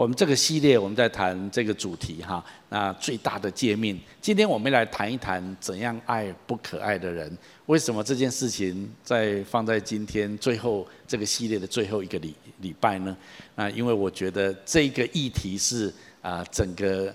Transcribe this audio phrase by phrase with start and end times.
[0.00, 4.00] 我们这个系列我们在谈这个主题哈，那最大的诫命。
[4.18, 7.30] 今天我们来谈一谈怎样爱不可爱的人。
[7.66, 13.14] 为什么这件事情在放在今天最后这个系列的最后一个礼礼拜呢？
[13.54, 15.92] 啊，因为我觉得这个议题是
[16.22, 17.14] 啊整个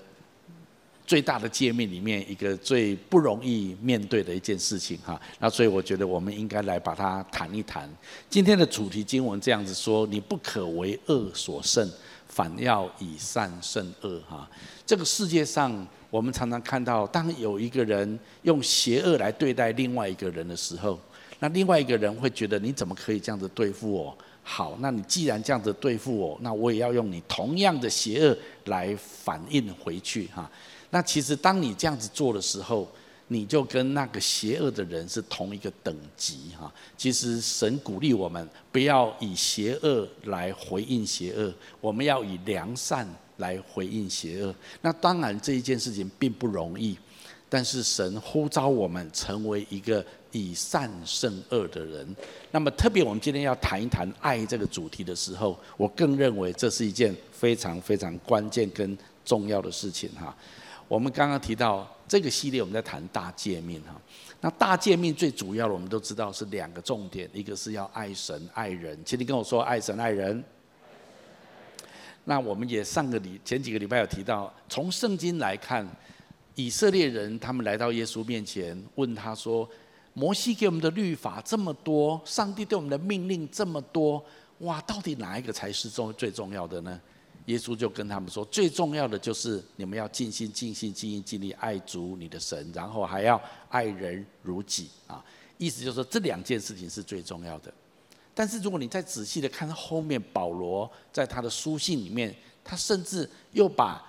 [1.07, 5.19] 最大的诫命里面一个最不容易面对的一件事情哈。
[5.39, 7.89] 那所以我觉得我们应该来把它谈一谈。
[8.29, 11.89] 今天的主题经文这样子说：你不可为恶所胜。
[12.35, 14.45] 反要以善胜恶，哈！
[14.85, 20.99] 这个世界上，我们常常看到，当有一个人用邪恶来对待另外一个人的时候，
[21.39, 24.13] 那另外一个人会觉得，你怎么可以这样子对付我？
[24.43, 30.51] 好，那你既然这样子对付我，那我也要用你同样的邪恶来反应回去，哈！
[30.89, 32.85] 那其实当你这样子做的时候，
[33.27, 36.71] 你就跟那个邪恶的人是同一个等级哈。
[36.95, 43.07] 其实神鼓励我们不要以邪恶来回应邪恶，我们要以良善
[43.37, 44.53] 来回应邪恶。
[44.81, 46.97] 那当然这一件事情并不容易，
[47.49, 52.15] 但是神呼召我们成为一个以善胜恶的人。
[52.51, 60.35] 那么特别我们今天要谈一谈爱这个主题的时候，我更认为这是一件非常非常关键跟重要的事情哈。
[60.87, 63.99] 我们刚刚提到这个系列，我们在谈大诫命哈。
[64.41, 68.97] 那大诫命最主要的，我们都知道是两个重点，一个是要爱神爱人。
[69.03, 70.43] 请你跟我说爱神爱人。
[72.25, 75.87] 那我们也上个礼前几个礼拜有提到，从圣经来看，
[76.55, 79.67] 以色列人他们来到耶稣面前，问他说
[80.13, 84.23] ：“摩西给我们的律法这么多，上帝对我们的命令这么多，
[84.59, 86.99] 哇，到底哪一个才是重最重要的呢？”
[87.45, 95.23] 耶稣就跟他们说，最重要的就是你们要尽心、尽心、尽心、尽力爱主你的神，然后还要爱人如己啊。
[95.57, 97.73] 意思就是说，这两件事情是最重要的。
[98.33, 104.03] 但是如果你再仔细的看后面，保罗在他的书信里面，他甚至又把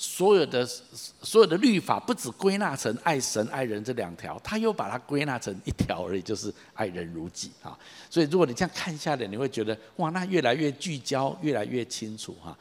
[0.00, 7.76] 所有的所有的律法不只归纳成爱神爱人这两条，他又把它归纳成一条而已，就是爱人如己啊。
[8.08, 12.56] 所以如果你这样看下来，你会觉得哇，那越来越聚焦，越来越清楚哈。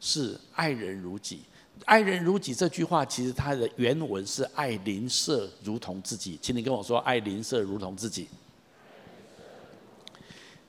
[0.00, 1.40] 是爱人如己，
[1.86, 8.28] 爱人如己这句话其实它的原文是爱邻舍如同自己，请你跟我说爱邻舍如同自己。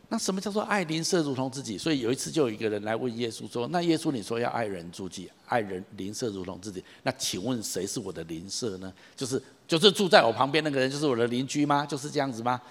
[0.10, 1.78] 那什么叫做爱邻舍如同自己？
[1.78, 8.94] 所以有一次就有一个人来问耶稣说：“那耶稣你说要爱人如己，爱人邻舍如同自己，那请问谁是我的邻舍呢？
[9.18, 11.86] 就是就是住在我旁边那个人就是我的邻居吗？
[11.86, 12.62] 就是这样子吗？”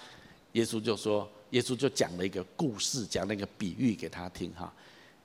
[0.53, 4.73] 耶稣就说：“耶稣就讲了一个故事，讲了一个比喻给他听哈。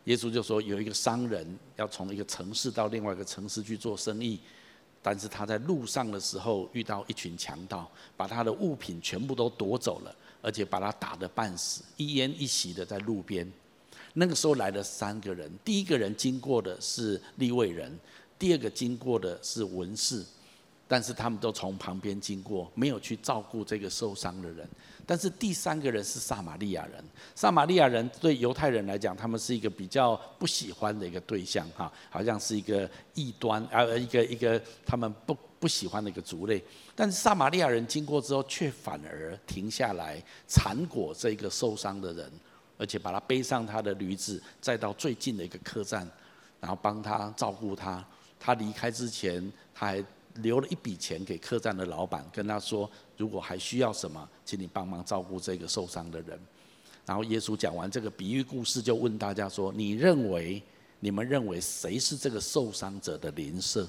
[0.04, 4.38] 耶稣就说有一个商人要从一个城市到另外一个城市去做生意，
[5.00, 13.50] 但是他在路上的时候遇到一群强盗，把他的物品全部都夺走了。”而且把他打得半死，一奄一息的在路边。
[14.14, 17.98] 那个时候来了三个人，第一个人经过的是利未人，
[18.38, 20.22] 第二个经过的是文士，
[20.86, 24.68] 但是他们都从旁边经过，没有去照顾这个受伤的人。
[25.06, 27.02] 但是第三个人是撒玛利亚人，
[27.34, 36.60] 撒玛利亚人对犹太人来讲，他们是一个比较不喜欢的一个对象，哈，好像是一个异端，呃，一个一个他们不不喜欢的一个族类。
[36.96, 42.28] 但是撒玛利亚人经过之后，却反而停下来缠裹这个受伤的人，
[42.76, 46.04] 而且把他背上他的驴子，再到最近的一个客栈，
[46.60, 48.04] 然后帮他照顾他。
[48.40, 49.40] 他离开之前，
[49.72, 50.04] 他还
[50.42, 56.36] 留了一笔钱给客栈的老板，跟他说：“如果还需要什么，请你帮忙照顾这个受伤的人。”
[57.06, 60.60] 然后耶稣讲完这个比喻故事，就问大家说：“你认为，
[60.98, 63.88] 你们认为谁是这个受伤者的邻舍？”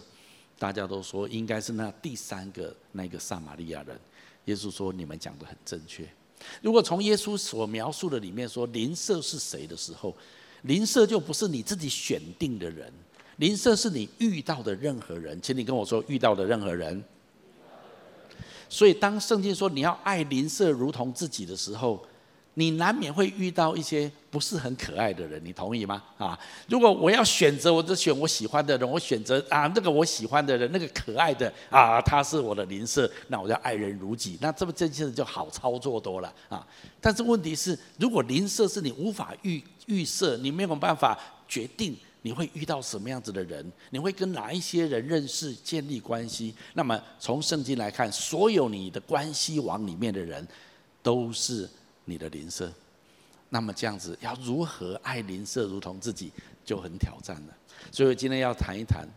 [0.58, 4.00] 大家都说应该是那第三个那个撒玛利亚人。
[4.46, 6.08] 耶稣说：“你们讲的很正确。
[6.62, 10.16] 如果从耶稣所描述的里面说邻舍是谁的时候，
[10.63, 12.92] 邻舍就不是你自己选定的人，
[13.38, 15.42] 邻舍是你遇到的任何人。
[15.42, 17.03] 请你跟我说遇到的任何人。
[18.69, 22.06] 所以当圣经说你要爱邻舍如同自己的时候。”
[22.56, 26.03] 你难免会遇到一些不是很可爱的人，你同意吗？
[26.19, 26.38] 啊，
[26.68, 36.63] 如果我要选择，我就选我喜欢的人，我选择啊那个我喜欢的人，那个可爱的啊，他是我的邻舍，那我就爱人如己，那这么这件事就好操作多了啊。
[37.01, 41.18] 但是问题是，如果邻舍是你无法预预设，你没有办法
[41.48, 50.48] 决定你会遇到什么样子的人，你会跟哪一些人认识、建立关系，那么从圣经来看，所有你的关系网里面的人
[51.01, 51.68] 都是。
[52.05, 52.71] 你的邻舍，
[53.50, 56.31] 那么这样子要如何爱邻舍如同自己
[56.65, 57.57] 就很挑战了。
[57.91, 59.07] 所以今天要谈一谈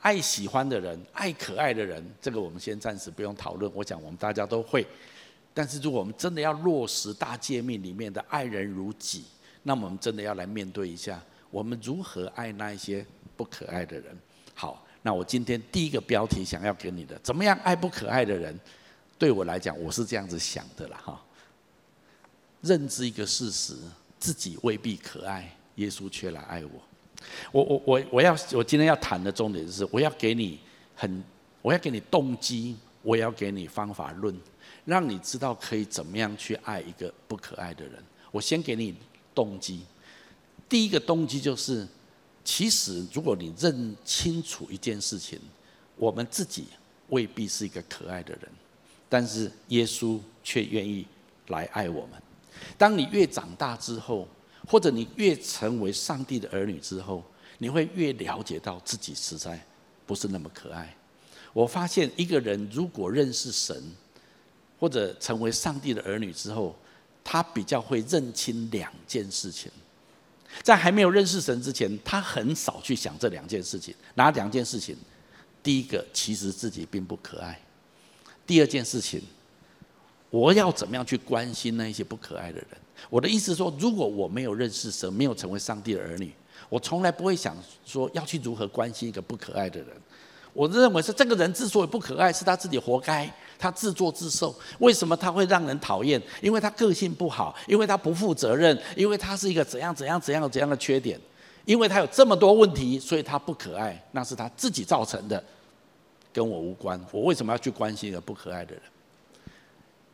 [0.00, 3.70] 爱喜欢的人、爱可爱的人，这个我们先暂时不用讨论。
[3.74, 4.86] 我想我们大家都会。
[5.52, 9.24] 但是如果我们真的要落实大诫命里面的爱人如己，
[9.64, 11.20] 那么我们真的要来面对一下，
[11.50, 13.04] 我们如何爱那一些
[13.36, 14.16] 不可爱的人？
[14.54, 18.58] 好，那我今天第一个标题想要给你的，怎么样爱不可爱的人？
[19.18, 21.20] 对我来讲，我是这样子想的啦，哈。
[22.62, 23.74] 认知一个事实，
[24.18, 26.70] 自己未必可爱，耶稣却来爱我。
[27.52, 30.58] 我我我我要我今天要谈的重点是，我要给你
[30.94, 31.22] 很，
[31.62, 34.34] 我要给你动机，我要给你方法论，
[34.84, 38.02] 让你知道可以怎么样去爱一个不可爱的人。
[38.30, 38.94] 我先给你
[39.34, 39.82] 动机，
[40.68, 41.86] 第一个动机就是。
[42.42, 45.38] 其实，如果你认清楚一件事情，
[45.94, 46.64] 我们自己
[47.10, 48.50] 未必是一个可爱的人，
[49.10, 51.06] 但是耶稣却愿意
[51.48, 52.12] 来爱我们。
[52.76, 54.26] 当你越长大之后，
[54.66, 57.24] 或者你越成为上帝的儿女之后，
[57.58, 59.60] 你会越了解到自己实在
[60.06, 60.94] 不是那么可爱。
[61.52, 63.82] 我发现一个人如果认识神，
[64.78, 66.76] 或者成为上帝的儿女之后，
[67.24, 69.70] 他比较会认清两件事情。
[70.62, 73.94] 在还没有认识神之前，他很少去想这两件事情。
[74.14, 74.96] 哪两件事情？
[75.62, 77.54] 第一个，其实自己并不可爱；
[78.46, 79.22] 第二件事情，
[80.30, 82.68] 我要怎么样去关心那些不可爱的人？
[83.08, 86.32] 我的意思说，如果我没有认识神，没有成为上帝的儿女，
[86.68, 89.88] 我从来不会想说要去如何关心一个不可爱的人。
[90.52, 93.32] 我认为是这个人之所以不可爱，是他自己活该。
[93.58, 96.18] 他自作自受，为什么他会让人讨厌？
[96.40, 101.20] 因为他个性不好，因为他不负责任，因为他是一个怎样怎样怎样怎样的缺点，
[101.66, 105.44] 因为他有这么多问题，所以他不可爱，那是他自己造成的，
[106.32, 106.98] 跟我无关。
[107.12, 108.82] 我为什么要去关心一个不可爱的人？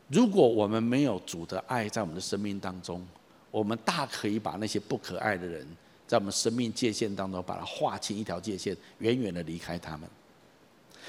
[0.08, 3.05] 如果我们没有主的爱在我们的生命当中，
[3.50, 5.67] 我们大可以把那些不可爱的人，
[6.06, 10.08] 在我们生命界限当中，把它划清一条界限，远远的离开他们。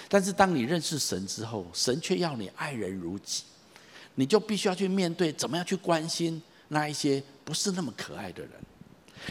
[0.09, 3.43] 但是当你认识神之后，神却要你爱人如己，
[4.15, 8.51] 你就必须要去面对怎么样去关心那一些不是那么可爱的人。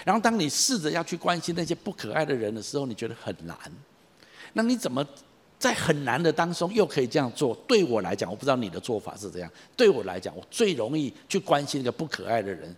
[0.04, 3.56] 然后当你试着要去关心那些不可爱的人的时候，你觉得很难。
[4.52, 5.06] 那你怎么
[5.58, 7.54] 在很难的当中又可以这样做？
[7.66, 9.50] 对我来讲，我不知道你的做法是怎样。
[9.76, 12.74] 对我来讲，我最容易去关心一个不可爱的人，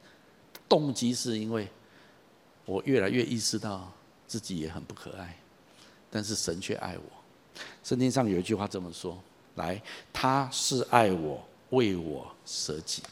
[0.68, 1.68] 动机是因为
[2.64, 3.90] 我越来越意识到
[4.26, 5.36] 自己也很不可爱，
[6.10, 7.62] 但是神却爱我。
[7.82, 9.18] 圣经上有一句话这么说
[9.56, 9.82] ：“来，
[10.12, 13.02] 他是爱我，为我舍己。”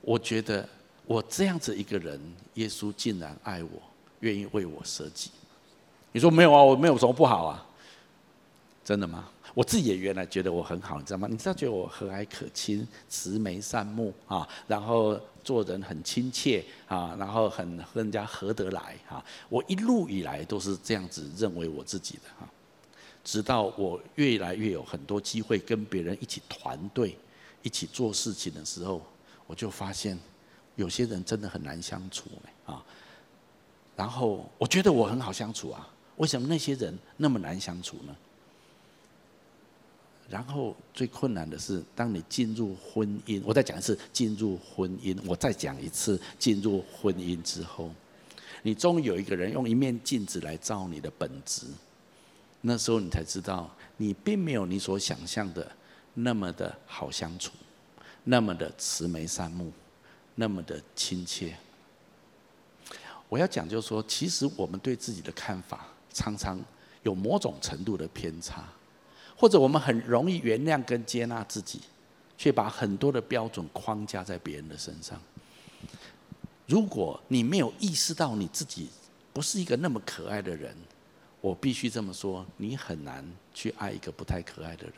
[0.00, 0.66] 我觉得
[1.04, 2.18] 我这样子一个人，
[2.54, 3.70] 耶稣竟然爱我，
[4.20, 5.30] 愿意为我舍己。
[6.12, 6.62] 你说没有啊？
[6.62, 7.66] 我没有什么不好啊？
[8.90, 9.30] 真的吗？
[9.54, 11.28] 我自己也原来觉得我很好，你知道吗？
[11.30, 19.24] 你知道觉得我和蔼可亲、慈眉善目啊，然后做人很亲切啊，然后很和人家合得来啊。
[19.48, 22.48] 我一路以来都是这样子认为我自己的哈。
[23.22, 27.16] 直到我越来越有很多机会跟别人一起团队、
[27.62, 29.00] 一起做事情的时候，
[29.46, 30.18] 我就发现
[30.74, 32.24] 有些人真的很难相处
[32.66, 32.84] 啊。
[33.94, 38.16] 然后我觉得我很好相处啊，为什么那些人那么难相处呢？
[40.30, 47.90] 然后最困难的是，当你进入婚姻，我再讲一次，进入婚姻，我再讲一次，进入婚姻之后，
[48.62, 51.66] 你终于有一个人用一面镜子来照你的本质。
[52.60, 55.68] 那时候你才知道，你并没有你所想象的
[56.14, 57.50] 那么的好相处，
[58.22, 59.72] 那么的慈眉善目，
[60.36, 61.56] 那么的亲切。
[63.28, 66.60] 我要讲就是说，其实我们对自己的看法常常
[67.02, 68.68] 有某种程度的偏差，
[69.40, 71.80] 或者我们很容易原谅跟接纳自己，
[72.36, 75.18] 却把很多的标准框架在别人的身上。
[76.66, 78.90] 如果你没有意识到你自己
[79.32, 80.76] 不是一个那么可爱的人，
[81.40, 84.92] 我必须这么说，你很难去爱一个不太可爱的人。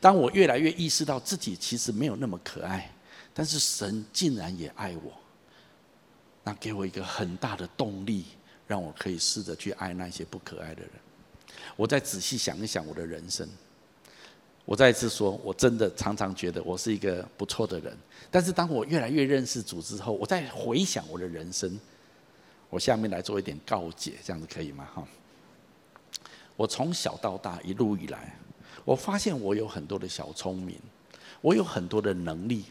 [0.00, 2.90] 当我越来越意识到自己其实没有那么可爱，
[3.34, 5.12] 但是神竟然也爱我，
[6.42, 8.24] 那给我一个很大的动力，
[8.66, 10.90] 让我可以试着去爱那些不可爱的人。
[11.78, 13.48] 我再仔细想一想我的人生，
[14.64, 17.96] 我再一次说，我真的常常觉得我是一个不错的人。
[18.32, 21.78] 但是当我越来越认识主之后，我再回想我的人生，
[22.68, 24.88] 我下面来做一点告解，这样子可以吗？
[24.92, 25.06] 哈。
[26.56, 28.36] 我从小到大一路以来，
[28.84, 30.76] 我发现我有很多的小聪明，
[31.40, 32.64] 我有很多的能力，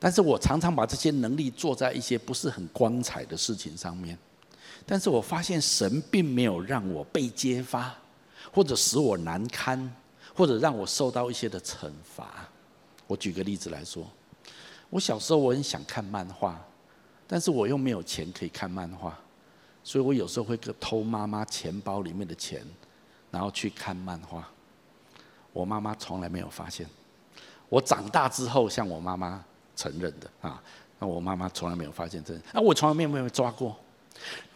[0.00, 4.18] 但是我常常把这些能力做在一些不是很光彩的事情上面。
[4.84, 7.94] 但是我发现神并没有让我被揭发，
[8.52, 9.92] 或者使我难堪，
[10.34, 12.48] 或者让我受到一些的惩罚。
[13.06, 14.06] 我举个例子来说，
[14.88, 16.60] 我小时候我很想看漫画，
[17.26, 19.18] 但是我又没有钱可以看漫画。
[19.82, 22.62] 所以我有时候会偷妈妈钱包里面的钱，
[23.30, 24.46] 然后去看漫画。
[25.52, 26.86] 我妈妈从来没有发现。
[27.68, 29.42] 我长大之后向我妈妈
[29.74, 30.62] 承认的啊，
[30.98, 33.74] 那我妈妈从来没有发现这，那我从来没有没有抓过。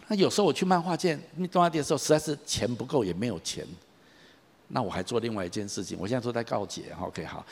[0.07, 1.19] 那有时候我去漫画店、
[1.51, 3.67] 动画店的时候，实在是钱不够，也没有钱。
[4.69, 7.45] 那我还做另外一件事情，我现在都在告解，OK 好。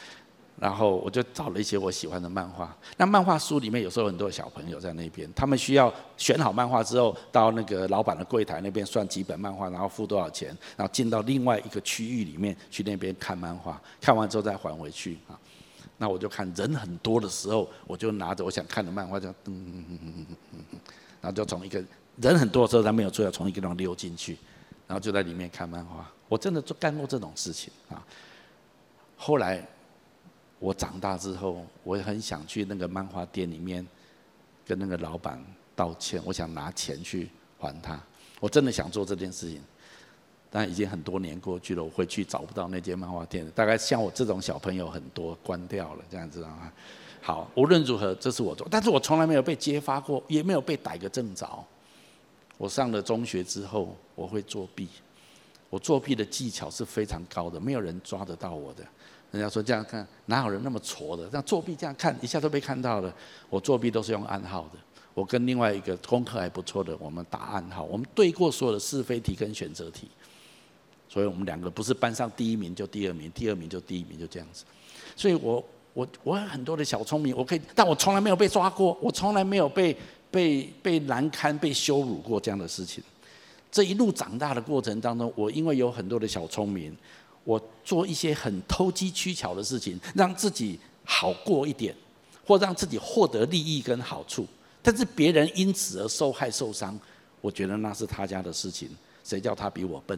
[0.61, 2.77] 然后我就找了一些我喜欢的漫画。
[2.97, 15.35] 那漫画书里面有时候很多小朋友在那边，他们需要选好漫画之后，到那个老板的柜台那边算几本漫画，然后付多少钱，然后进到另外一个区域里面去那边看漫画，看完之后再还回去啊。
[15.97, 20.81] 那我就看人很多的时候，我就拿着我想看的漫画，就嗯嗯嗯嗯嗯嗯，
[21.23, 21.83] 然后就从一个
[22.21, 24.37] 人很多的时候，他没有出来，从一个地方溜进去，
[24.87, 26.09] 然后就在里面看漫画。
[26.33, 28.03] 我真的做干过这种事情啊。
[29.17, 29.63] 后来。
[30.65, 33.85] 我长大之后，我很想去那个漫画店里面，
[34.65, 36.23] 跟那个老板道歉。
[36.25, 38.01] 我想拿钱去还他，
[38.39, 39.61] 我真的想做这件事情。
[40.49, 43.45] 但已经很多年过去了，我回去找不到那间漫画店。
[43.57, 46.73] 大概像我这种小朋友很多，关掉了这样子啊。
[47.21, 51.49] 好，无论如何，这是我做，但是我从来没有被揭发过，也没有被逮个正着。
[52.57, 54.89] 我上了中学之后，我会作弊。
[55.73, 58.85] 我作弊的技巧是非常高的，没有人抓得到我的。
[59.31, 61.25] 人家说这样看，哪有人那么挫的？
[61.29, 63.11] 这样作弊这样看一下都被看到了。
[63.49, 64.79] 我作弊都是用暗号的。
[65.15, 67.83] 我跟另外一个功课还不错的，我们打暗号。
[67.85, 70.09] 我们对过所有的是非题跟选择题，
[71.09, 74.67] 所以我们两个不是班上第一名就第二名，第二名就第一名，就这样子。
[75.17, 75.65] 所以我
[75.95, 79.97] 我我有很多的小聪明，我可以，但我从来没有被抓过，我从来没有被
[80.31, 83.03] 被被难堪、被羞辱过这样的事情。
[83.73, 86.97] 这一路长大的过程当中，我因为有很多的小聪明。
[87.45, 91.93] 我做一些很投机取巧的事情，让自己好过一点，
[92.47, 94.47] 或让自己获得利益跟好处，
[94.81, 96.97] 但是别人因此而受害受伤，
[97.41, 98.89] 我觉得那是他家的事情，
[99.25, 100.17] 谁叫他比我笨？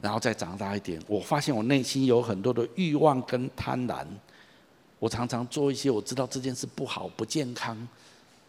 [0.00, 4.06] 然后再长大一点，我发现我内心有很多的欲望跟贪婪，
[4.98, 7.76] 我常常做一些我知道这件事不好不健康，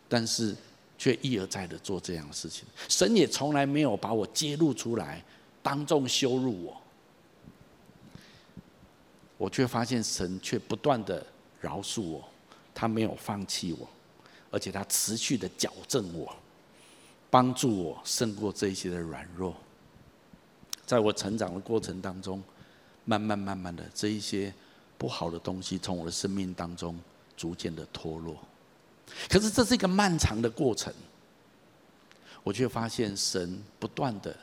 [0.07, 0.55] 但是
[0.97, 2.65] 却一而再的做这样的事情。
[2.89, 5.23] 神也从来没有把我揭露出来，
[5.61, 6.81] 当众羞辱我。
[9.37, 11.23] 我却发现神却不断的
[11.61, 12.27] 饶恕我，
[12.73, 13.87] 他没有放弃我，
[14.49, 16.35] 而且他持续的矫正我，
[17.29, 19.55] 帮助我胜过这一些的软弱。
[20.87, 22.41] 在我成长的过程当中，
[23.05, 24.51] 慢慢慢慢的这一些
[24.97, 26.99] 不好的东西从我的生命当中
[27.35, 28.37] 逐渐的脱落。
[29.29, 30.93] 可是这是一个漫长的过程，
[32.43, 34.35] 我却发现神不断的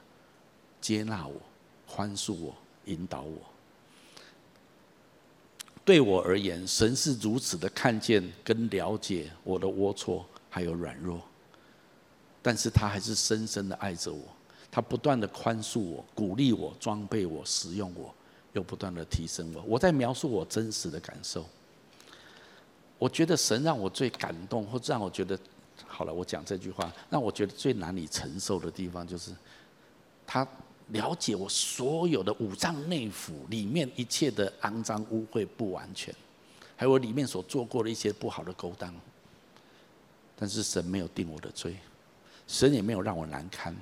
[0.80, 1.40] 接纳我、
[1.86, 2.54] 宽恕我、
[2.86, 3.38] 引导我。
[5.84, 11.20] 对我而言，神是如此的看见跟了解我的龌龊还有软弱，
[12.40, 14.22] 但是他还是深深的爱着我，
[14.70, 18.14] 他不断的宽恕我、鼓励我、装备我、使用我，
[18.54, 19.62] 又不断的提升我。
[19.62, 21.46] 我在描述我真实的感受。
[23.04, 25.38] 我觉得神让我最感动，或者让我觉得，
[25.86, 29.30] 好了，我讲这句话，让我觉得最难以承受的地方，就是
[30.26, 30.46] 他。
[30.88, 36.14] 了解我所有的五脏内腑里面一切的肮脏污秽不完全，
[36.76, 38.94] 还有我里面所做过的一些不好的勾当，
[40.36, 41.78] 但是神没有定我的罪，
[42.46, 43.74] 神也没有让我难堪，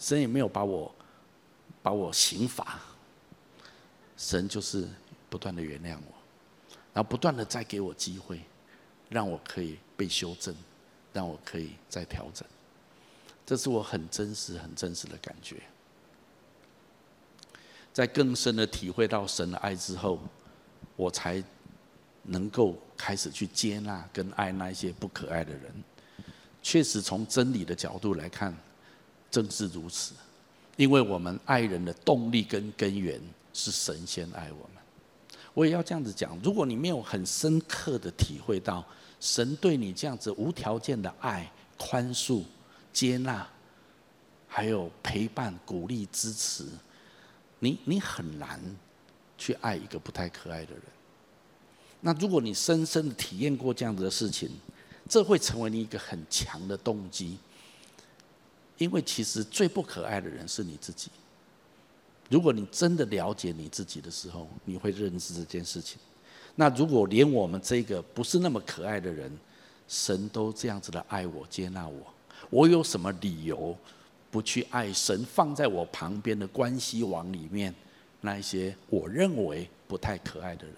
[0.00, 0.92] 神也没有把我
[1.80, 2.80] 把我刑罚，
[4.16, 4.88] 神就是
[5.30, 6.12] 不断的原谅我，
[6.92, 8.40] 然后不断的再给我机会，
[9.12, 10.54] 让我可以被修正，
[11.12, 12.46] 让我可以再调整，
[13.44, 15.56] 这是我很真实、很真实的感觉。
[17.92, 20.18] 在更深的体会到神的爱之后，
[20.96, 21.44] 我才
[22.22, 25.70] 能够开始去接纳跟爱那些不可爱的人。
[26.62, 28.56] 确实，从真理的角度来看，
[29.30, 30.14] 正是如此。
[30.76, 33.20] 因为我们爱人的动力跟根源
[33.52, 34.82] 是神先爱我们。
[35.52, 38.82] 我也要这样子讲：如果你没有很深刻的体会到
[39.22, 41.48] 神对你这样子无条件的爱、
[41.78, 42.42] 宽恕、
[42.92, 43.48] 接纳，
[44.48, 46.66] 还有陪伴、鼓励、支持。
[47.60, 48.60] 你你很难
[49.38, 50.82] 去爱一个不太可爱的人。
[52.00, 54.50] 那如果你深深的体验过这样子的事情，
[55.08, 57.38] 这会成为你一个很强的动机。
[58.78, 61.12] 因为其实最不可爱的人是你自己。
[62.28, 66.00] 如果你真的了解你自己的时候，你会认识这件事情。
[66.54, 69.30] 那如果连我们这个不是那么可爱的人，
[69.88, 72.00] 神都这样子的爱我、接纳我，
[72.50, 73.76] 我有什么理由？
[74.30, 77.74] 不去爱神放在我旁边的关系网里面，
[78.22, 80.74] 那一些我认为不太可爱的人，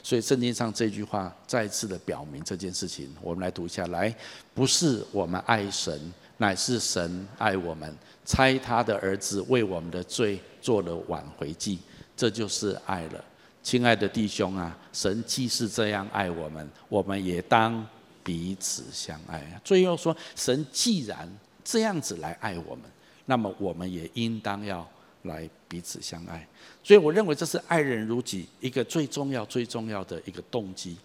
[0.00, 3.12] 所以圣经上这句话再次的表明这件事情。
[3.20, 4.14] 我们来读一下来，
[4.54, 7.92] 不是我们爱神，乃是神爱我们，
[8.24, 11.80] 差他的儿子为我们的罪做了挽回祭，
[12.16, 13.24] 这就是爱了。
[13.66, 17.84] 亲爱的弟兄啊，神既是这样爱我们，我们也当
[18.22, 19.60] 彼此相爱。
[19.64, 21.28] 最后说，神既然
[21.64, 22.84] 这样子来爱我们，
[23.24, 24.88] 那么我们也应当要
[25.22, 26.46] 来彼此相爱。
[26.84, 30.96] 所以我认为这是爱人如己一个最重要、最重要的一个动机。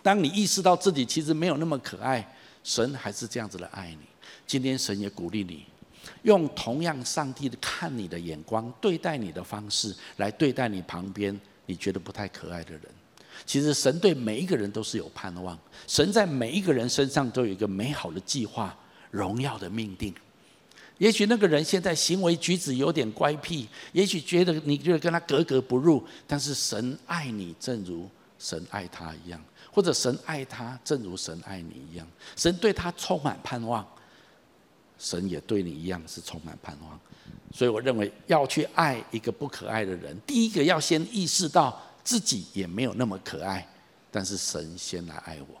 [0.00, 2.24] 当你意识到自己其实没有那么可爱，
[2.62, 4.06] 神还是这样子的爱你。
[4.46, 5.66] 今天神也鼓励你，
[6.22, 12.82] 用同样上帝的看你的眼光对待你的方式来对待你旁边你觉得不太可爱的人。
[13.44, 18.76] 其实神对每一个人都是有盼望，神在每一个人身上都有一个美好的计划、
[19.10, 20.14] 荣耀的命定。
[20.98, 29.42] 也许那个人现在行为举止有点乖僻，也许觉得你觉得跟他格格不入，但是神爱你，正如神爱他一样。
[29.72, 32.06] 或者神爱他，正如神爱你一样，
[32.36, 33.84] 神对他充满盼望，
[34.96, 37.00] 神也对你一样是充满盼望。
[37.52, 43.66] 所以我认为要去爱一个不可爱的人，第一个要先意识到自己也没有那么可爱，
[44.10, 45.60] 但是神先来爱我。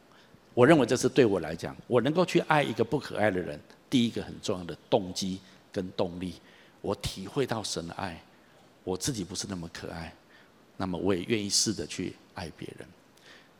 [0.54, 5.40] 我认为这是对我来讲，我能够去爱一个不可爱的人，第一个很重要的动机
[5.72, 6.34] 跟动力。
[6.80, 8.20] 我体会到神的爱，
[8.82, 10.12] 我自己不是那么可爱，
[10.76, 12.86] 那么我也愿意试着去爱别人。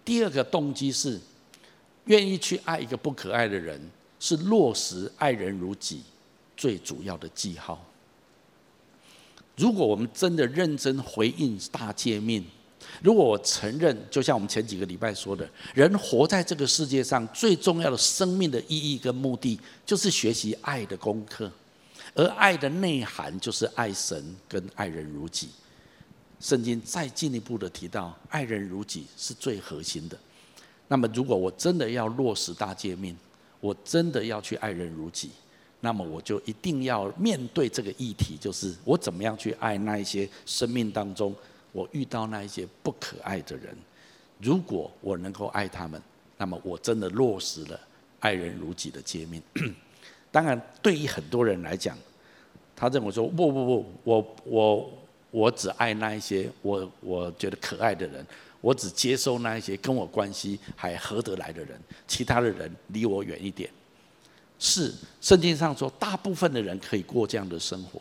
[0.05, 1.19] 第二个动机是，
[2.05, 3.81] 愿意去爱一个不可爱的人，
[4.21, 6.03] 是落实爱人如己
[6.57, 7.83] 最主要的记号。
[9.57, 12.45] 如果我们真的认真回应大诫命，
[13.03, 21.51] 如果我承认，就像我们前几个礼拜说的，人活在这个世界上最重要的生命的意义跟目的，就是学习爱的功课，
[22.15, 25.49] 而爱的内涵就是爱神跟爱人如己。
[26.41, 30.19] 圣经再进一步的提到，爱人如己是最核心的。
[30.89, 33.17] 那么，如果我真的要落实大诫命，
[33.61, 35.31] 我真的要去爱人如己，
[35.85, 41.35] 那么我就一定要面对这个议题，就是我怎么样去爱那一些生命当中
[41.73, 43.77] 我遇到那一些不可爱的人。
[44.41, 46.01] 如果我能够爱他们，
[46.39, 47.79] 那么我真的落实了
[48.19, 49.43] 爱人如己的诫命。
[50.33, 51.97] 当然，对于很多人来讲，
[52.75, 54.91] 他认为说不不不，我我。
[55.35, 58.25] 我只爱那一些我我觉得可爱的人，
[58.61, 63.69] 我只接受那一些跟我关系还合得来的人，其他的人离我远一点。
[64.65, 68.01] 是圣经上说，大部分的人可以过这样的生活，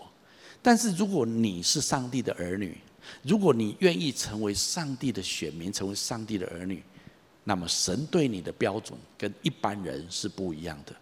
[0.61, 2.77] 但是如果你是上帝的儿女，
[3.21, 6.81] 如果你愿意成为上帝的选民，成为上帝的儿女，
[7.43, 10.95] 那么神对你的标准跟一般人是不一样的。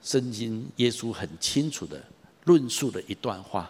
[0.00, 2.00] 圣经耶稣很清楚的
[2.44, 3.68] 论述了一段话。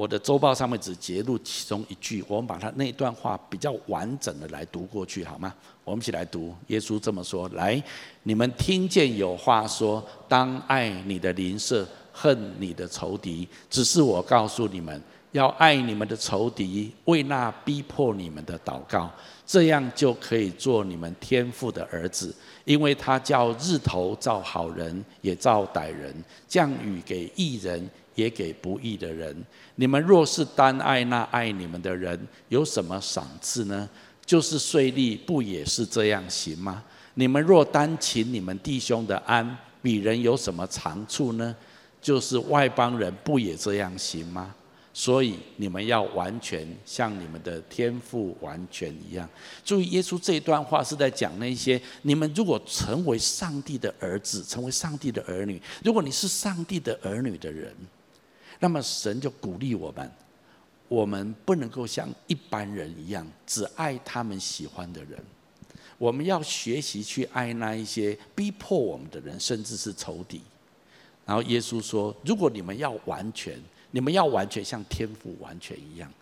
[0.00, 5.54] 我的周报上面只截录其中一句，我们把它那段话比较完整的来读过去，好吗？
[5.84, 6.54] 我们一起来读。
[6.68, 7.82] 耶稣这么说：“来，
[8.22, 13.46] 你们听见有话说，当爱你的邻舍，恨你的仇敌。
[13.68, 14.98] 只是我告诉你们，
[15.32, 19.10] 要爱你们的仇敌，为那逼迫你们的祷告，
[19.44, 22.34] 这样就可以做你们天父的儿子，
[22.64, 26.14] 因为他叫日头照好人，也照歹人，
[26.48, 29.36] 降雨给义人。”也给不义的人。
[29.76, 32.18] 你们若是单爱那爱你们的人，
[32.48, 33.88] 有什么赏赐呢？
[34.26, 36.82] 就是税吏，不也是这样行吗？
[37.14, 41.54] 你们若单请你们弟兄的安，比人有什么长处呢？
[42.00, 44.54] 就是外邦人，不也这样行吗？
[44.92, 49.28] 所以你们要完全像你们的天父完全一样。
[49.64, 57.74] 注意，耶稣这一段话是在讲那些你们如果成为上帝的儿子，成为上帝的儿女，如果你是上帝的儿女的人。
[58.62, 60.12] 那么神就鼓励我们，
[60.86, 65.18] 我们不能够像一般人一样只爱他们喜欢的人，
[65.96, 70.42] 我们要学习去爱那一些逼迫我们的人，甚至是仇敌。
[71.24, 73.58] 然后耶稣说：“如果你们要完全，
[73.90, 76.12] 你们要完全像天父完全一样，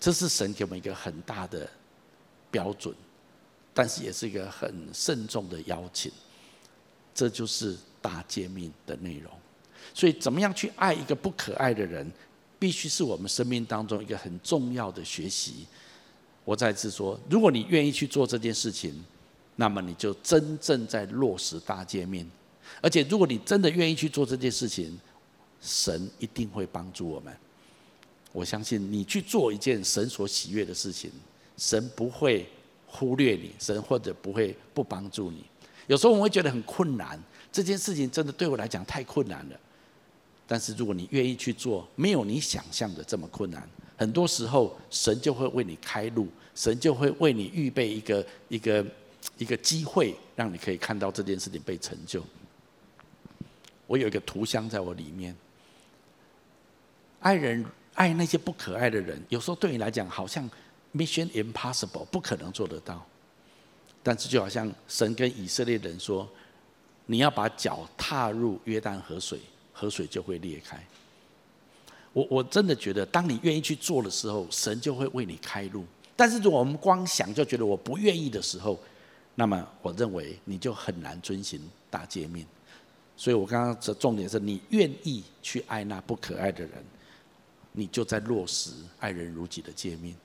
[0.00, 1.68] 这是神给我们一个很大的
[2.50, 2.94] 标准，
[3.72, 6.10] 但是也是一个很慎重的邀请。
[7.14, 9.30] 这就是大诫命的内容。”
[9.96, 12.06] 所以，怎么样去爱一个不可爱的人，
[12.58, 15.66] 必须是我们生命当中一个很重要的学习。
[16.44, 19.02] 我再次说，如果你愿意去做这件事情，
[19.54, 22.30] 那么你就真正在落实大界面。
[22.82, 25.00] 而且，如果你真的愿意去做这件事情，
[25.62, 27.34] 神一定会帮助我们。
[28.32, 31.10] 我相信你去做一件神所喜悦的事情，
[31.56, 32.46] 神不会
[32.86, 35.42] 忽略你，神或者不会不帮助你。
[35.86, 37.18] 有时候我们会觉得很困难，
[37.50, 39.58] 这件事情真的对我来讲太困难了。
[40.46, 43.68] 但是如果你愿意去做，没有你想象的这么困难。
[43.96, 48.86] 很多时候，神就会为你开路，神就会为你预备一个一个
[49.38, 52.22] 一个机会，让你可以看到这件事情被成就。
[53.86, 55.34] 我有一个图像在我里面，
[57.20, 60.48] 爱人爱那些不可爱的人，有时候对你来讲好像
[60.94, 63.04] mission impossible，不可能做得到。
[64.02, 66.28] 但是就好像神跟以色列人说
[67.06, 69.40] ：“你要把脚踏入约旦河水，
[69.78, 70.82] 河水就会裂开。
[72.14, 75.84] 我我真的觉得，当你愿意去做的时候，神就会为你开路。
[76.16, 78.80] 但是如果我们光想就觉得我不愿意的时候，
[79.34, 81.60] 那么我认为你就很难遵循
[81.90, 82.46] 大诫命。
[83.18, 86.72] 所以我刚刚的重点是你愿意去爱那不可爱的人，
[87.72, 90.16] 你就在落实爱人如己的诫命。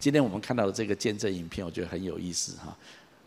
[0.00, 2.76] 今天我们看到的这个见证影片，我觉得很有意思哈。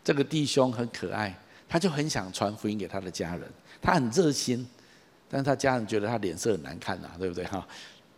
[0.04, 1.34] 这个弟兄很可爱，
[1.66, 3.48] 他就很想传福音给他的家人，
[3.80, 4.66] 他很热心，
[5.32, 7.66] 但他家人觉得他脸色很难看呐，对不对哈？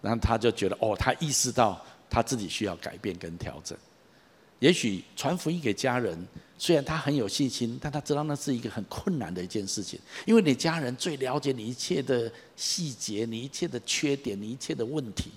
[0.03, 3.79] 然后他就觉得，哦，他意识到他自己需要改变跟调整。
[4.59, 6.27] 也许传福音给家人，
[6.59, 15.31] 虽然他很有信心，但他知道那是一个很困难的一件事情，因为你家人最了解你一切的细节，你一切的缺点，你一切的问题，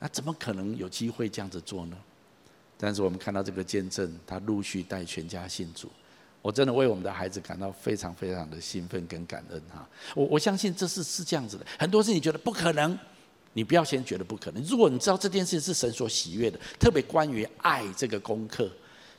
[0.00, 1.96] 那怎么可能有机会这样子做呢？
[2.76, 5.88] 但是我们看到这个见证，他陆续带全家信主，
[6.42, 9.88] 我真的为我们的孩子感到非常非常的兴奋跟感恩哈。
[10.14, 12.98] 我我相信这是是这样子的，很多事情觉得不可能。
[13.54, 14.64] 你不要先觉得不可能。
[14.64, 18.66] 如果你知道这件事情是神所喜悦的，特别关于爱这个功课，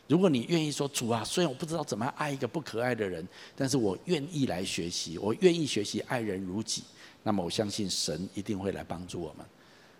[0.07, 3.23] 如果你愿意说主啊，虽然我不知道怎么爱一个不可爱的人，
[3.55, 6.83] 但是我愿意来学习，我愿意学习爱人如己，
[7.21, 9.45] 那么我相信神一定会来帮助我们。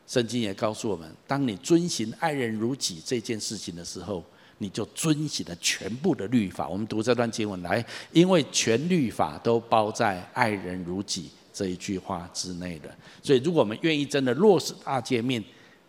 [0.08, 4.24] 圣经也告诉我们，当你遵行爱人如己这件事情的时候，
[4.64, 6.70] 你就遵行了全部的律法。
[6.70, 11.30] 我们读这段经文来，因为全律法都包在爱人如己。
[11.56, 12.90] 这一句话之内的，
[13.22, 15.44] 所以如果我们愿意真的落实大诫命，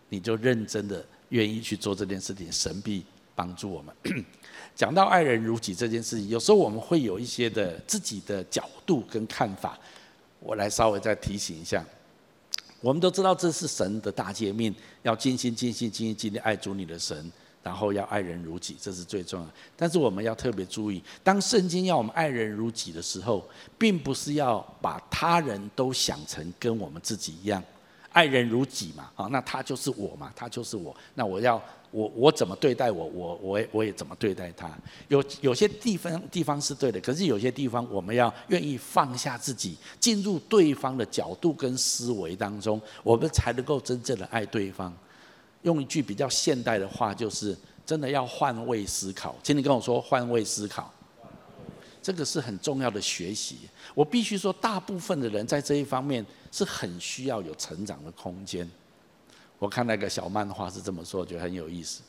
[0.09, 3.95] 你就认真的愿意去做这件事情，神必帮助我们。
[4.75, 9.75] 讲到爱人如己这件事情，有时候我们会有一些的自己的角度跟看法，
[10.39, 11.83] 我来稍微再提醒一下。
[12.79, 17.31] 我们都知道这是神的大诫命，要尽心尽性尽心尽力爱主你的神。
[17.65, 19.47] 然后要爱人如己，这是最重要。
[19.75, 23.43] 但是我们要特别注意，当圣经要我们爱人如己的时候，
[23.75, 27.63] 并不是要把他人都想成跟我们自己一样，
[28.11, 29.09] 爱人如己嘛。
[29.15, 30.95] 啊，那他就是我嘛，他就是我。
[31.15, 34.69] 那我要我我怎么对待我，我我也我也怎么对待他。
[35.07, 44.95] 有有些地方地方是对的，可是有些地方我们要愿意放下自己，进入对方的角度跟思维当中，我们才能够真正的爱对方。
[45.65, 49.35] 用一句比较现代的话，就是真的要换位思考。
[49.41, 50.93] 请你跟我说换位思考，
[52.03, 53.57] 这个是很重要的学习。
[53.95, 58.69] 我必须说，大部分的人在这一方面是很需要有成长的空间。
[59.57, 62.03] 我看那个小漫画是这么说，觉得很有意思。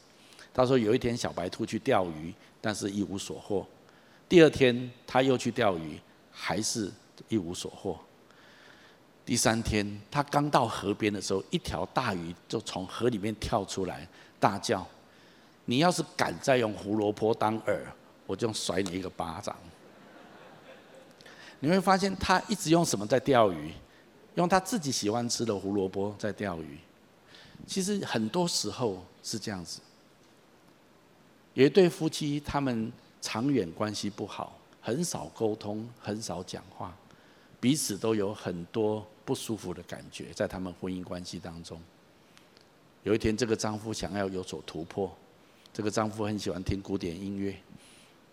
[0.53, 3.67] 他说有一天小白兔去钓鱼，但是一无所获。
[4.29, 5.99] 第二天他又去钓鱼，
[6.31, 6.93] 还是
[7.29, 7.99] 一无所获。
[9.27, 14.09] 第三天，他刚到河边的时候，一条大鱼就从河里面跳出来，
[14.39, 14.87] 大叫
[15.67, 17.77] ：“你要是敢再用胡萝卜当饵，
[18.25, 19.57] 我就甩你一个巴掌。”
[21.59, 23.73] 你会发现，他一直用什么在钓鱼？
[24.37, 26.79] 用他自己喜欢吃的胡萝卜在钓鱼。
[27.67, 29.81] 其实很多时候是这样子。
[31.55, 36.97] 有一对夫妻，他们长远关系不好，很少沟通，很少讲话，
[37.59, 39.05] 彼此都有很多。
[39.27, 41.79] 不舒服的感觉，在他们婚姻关系当中。
[43.03, 45.13] 有一天，这个丈夫想要有所突破，
[45.73, 47.55] 这个丈夫很喜欢听古典音乐，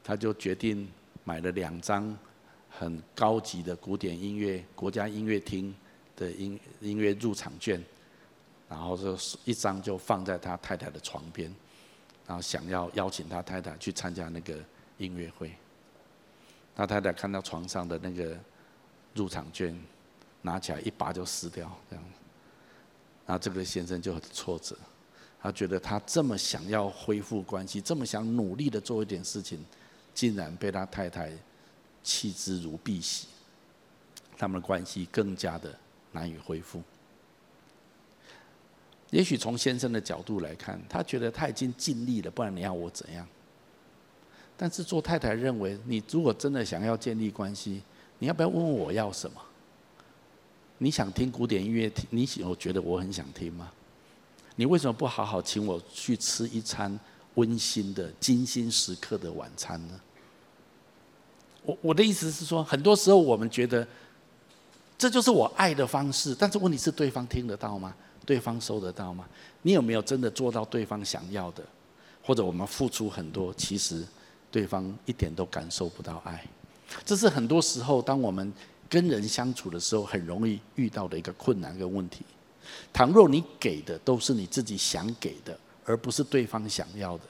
[0.04, 0.88] 他就决定
[1.24, 2.16] 买了两张
[2.70, 5.76] 很高级的古典音乐国家音乐厅
[6.16, 7.84] 的音音乐入场券，
[8.70, 11.54] 然后就一张就放在他太太的床边，
[12.28, 14.58] 然后想要邀请他太太去参加那个
[15.00, 15.52] 音乐会。
[16.76, 18.38] 他太太看到床上的那个
[19.16, 19.76] 入场券。
[20.44, 22.06] 拿起来一拔就撕掉，这样，
[23.26, 24.78] 然后这个先生就很挫折，
[25.42, 29.66] 他觉得他这么想要恢复关系，这么想努力的做一点事情，
[30.14, 31.32] 竟然被他太太
[32.04, 33.24] 弃之如敝屣，
[34.38, 35.74] 他们的关系更加的
[36.12, 36.84] 难以恢复。
[39.10, 43.26] 也许从先生的角度来看，他觉得他已经尽力了，不然你要我怎样？
[44.58, 47.82] 但是做太太认为，你如果真的想要建立关系，
[48.20, 49.42] 你要不要问问我要什么？
[50.84, 51.90] 你想听古典音乐？
[52.10, 53.72] 你我觉得我很想听吗？
[54.58, 57.00] 你为什么不好好请我去吃一餐
[57.36, 59.98] 温馨的、精心时刻的晚餐呢？
[61.62, 63.88] 我我的意思是说，很多时候我们觉得
[64.98, 67.96] 这就是我爱的方式，但是问题是对方听得到吗？
[68.26, 69.26] 对方收得到吗？
[69.62, 71.64] 你有没有真的做到对方想要的？
[72.22, 74.06] 或者我们付出很多，其实
[74.52, 76.46] 对方一点都感受不到爱。
[77.06, 78.52] 这是很多时候当我们。
[78.94, 82.24] 跟人相处的时候，很容易遇到的一个困难跟问题。
[82.94, 87.24] 倘若你给的都是你自己想给的，而不是对方想要的，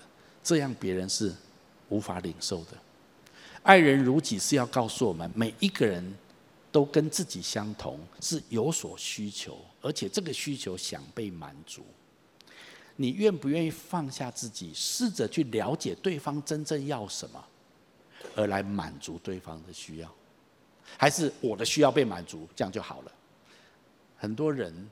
[0.44, 1.34] 这样别人是
[1.88, 2.72] 无法领受的。
[3.62, 6.14] 爱人如己是要告诉我们，每一个人
[6.70, 11.86] 都跟自己相同，是有所需求，而且这个需求想被满足。
[12.98, 17.42] 你愿不愿意放下自己，试着去了解对方真正要什么，
[18.36, 20.14] 而来满足对方的需要？
[20.98, 23.12] 还是我的需要被满足，这样就好了？
[24.18, 24.90] 很多人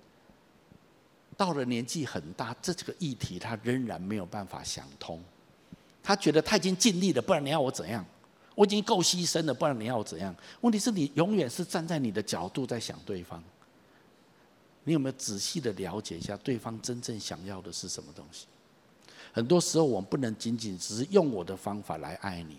[1.38, 5.21] 到了年纪很大，这这个议题他仍然没有办法想通。
[6.04, 8.06] 他觉得他已经尽力了，不然你要我怎样？
[8.56, 10.36] 我已经够牺牲了，不然你要我怎样？
[10.62, 13.41] 问题是你永远是站在你的角度在想对方。
[14.84, 18.47] 你有没有仔细的了解一下对方真正想要的是什么东西？
[19.32, 22.58] 很多时候我们不能仅仅只是用我的方法来爱你，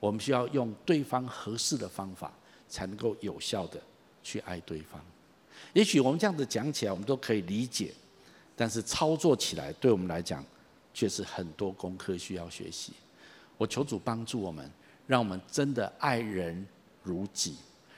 [0.00, 2.32] 我们需要用对方合适的方法，
[2.68, 3.80] 才能够有效的
[4.22, 5.00] 去爱对方。
[5.72, 7.92] 也许我们这样子讲起来，我们都可以理解，
[8.54, 10.44] 但是操作起来，对我们来讲，
[10.94, 12.92] 却是很多功课需要学习。
[13.56, 14.70] 我求主帮助我们，
[15.06, 16.66] 让我们真的爱人
[17.02, 17.56] 如己，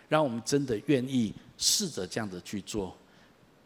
[0.08, 2.96] 让我们真的愿意试着这样子去做。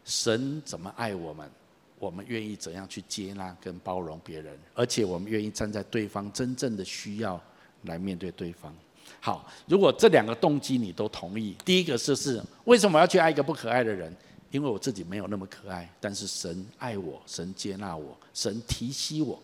[0.03, 1.49] 神怎么爱我们，
[1.97, 7.41] 我们愿意怎样去接纳跟包容别人，而且我们愿意站在对方真正的需要
[7.83, 8.75] 来面对对方。
[9.19, 14.13] 好，如果这两个动机你都同意，第一个是是为什么要去爱一个不可爱的人？
[14.51, 19.41] 因为我自己没有那么可爱，但是神爱我，神接纳我，神提携我。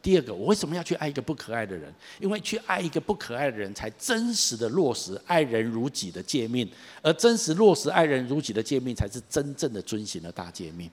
[0.00, 1.92] 第二个，我为什么要去爱一个不可爱的人？
[2.20, 6.66] 因为去爱一个不可爱的人，才真实的落实爱人如己的诫命，
[7.02, 10.90] 而真实落实爱人如己的诫命，才是真正的遵行的大诫命。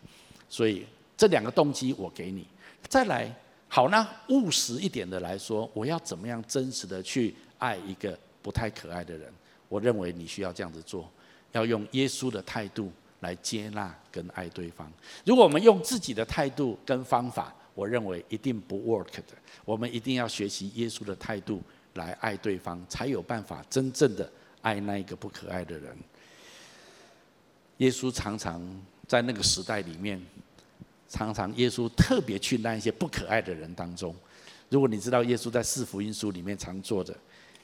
[0.50, 2.46] 所以这两个动机我给你。
[2.88, 3.34] 再来，
[3.68, 9.32] 好，那务实一点的来说，我要怎么样真实的去爱一个不太可爱的人？
[9.70, 11.08] 我认为你需要这样子做，
[11.52, 14.92] 要用耶稣的态度来接纳跟爱对方。
[15.24, 19.38] 如果我们用自己的态度跟方法，我认为一定不 work 的。
[19.64, 21.62] 我们一定要学习耶稣的态度
[21.94, 24.30] 来爱对方，才有办法真正的
[24.62, 25.96] 爱那一个不可爱的人。
[27.78, 28.62] 耶稣常常
[29.08, 30.22] 在那个时代里面，
[31.08, 34.16] 常常耶稣特别去那一些不可爱的人当中。
[34.70, 37.16] 如果你知道耶稣在四福音书里面常做的，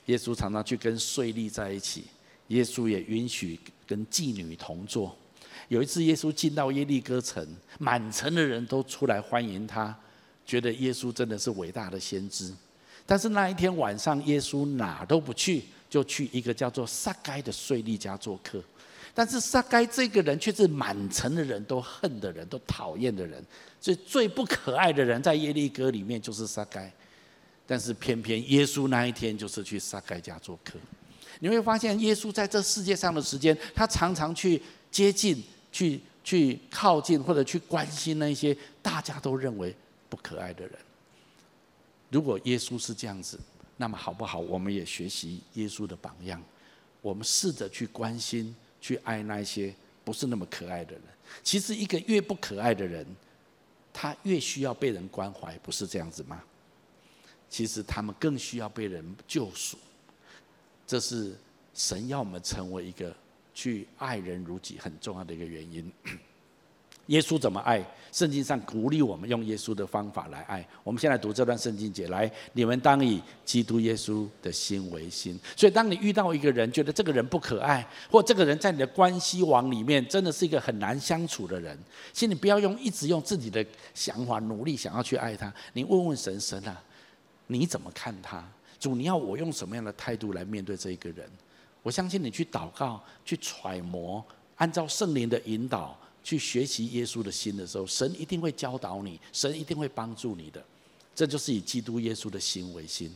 [0.07, 2.03] 耶稣常常去跟税吏在一起，
[2.47, 5.15] 耶稣也允许跟妓女同坐。
[5.69, 7.45] 有一次，耶稣进到耶利哥城，
[7.77, 9.97] 满城的人都出来欢迎他，
[10.45, 12.53] 觉得耶稣真的是伟大的先知。
[13.05, 18.61] 但是那一天晚上，耶稣哪都不去，就去一个叫做撒该的税吏家做客。
[19.13, 23.43] 但是撒该这个人却是满城的人都恨的人，都讨厌的人，
[23.81, 26.89] 所以最不可爱的人在耶利哥里面就是撒该。
[27.67, 30.79] 但是偏偏耶稣那一天就是去撒该家做客。
[31.39, 35.43] 你会发现，耶稣在这世界上的时间，他常常去接近。
[35.69, 39.75] 去去靠近或者去关心那些大家都认为
[40.09, 40.73] 不可爱的人。
[42.09, 43.37] 如果耶稣是这样子，
[43.75, 44.39] 那么好不好？
[44.39, 46.41] 我们也学习耶稣的榜样，
[47.01, 51.01] 我们试着去关心、去爱那些不是那么可爱的人。
[51.43, 53.05] 其实，一个越不可爱的人，
[53.93, 56.41] 他越需要被人关怀，不是这样子吗？
[57.49, 59.77] 其实，他们更需要被人救赎。
[60.85, 61.35] 这是
[61.73, 63.15] 神要我们成为一个。
[63.57, 65.91] 去爱人如己很重要的一个原因。
[67.07, 67.83] 耶稣怎么爱？
[68.11, 70.63] 圣经上鼓励我们用耶稣的方法来爱。
[70.83, 75.39] 我们先来读这段圣经节，来，你们当以基督耶稣的心为心。
[75.55, 81.75] 所以，当你遇到一个人，觉得这个人不可爱，或这个人在你的关系网里面真的是一个很难相处的人，
[82.13, 85.51] 请你不要用一直用自己的想法努力想要去爱他。
[85.73, 86.79] 你问问神，神啊，
[87.47, 88.47] 你怎么看他？
[88.79, 91.27] 主，你要我用什么样的态度来面对这一个人？
[91.81, 94.23] 我相信你去祷告、去揣摩，
[94.57, 100.63] 按照圣灵的引导去学习耶稣的心的时候，神一定会教导你，神一定会帮助你的。
[101.15, 103.11] 这就是以基督耶稣的心为心。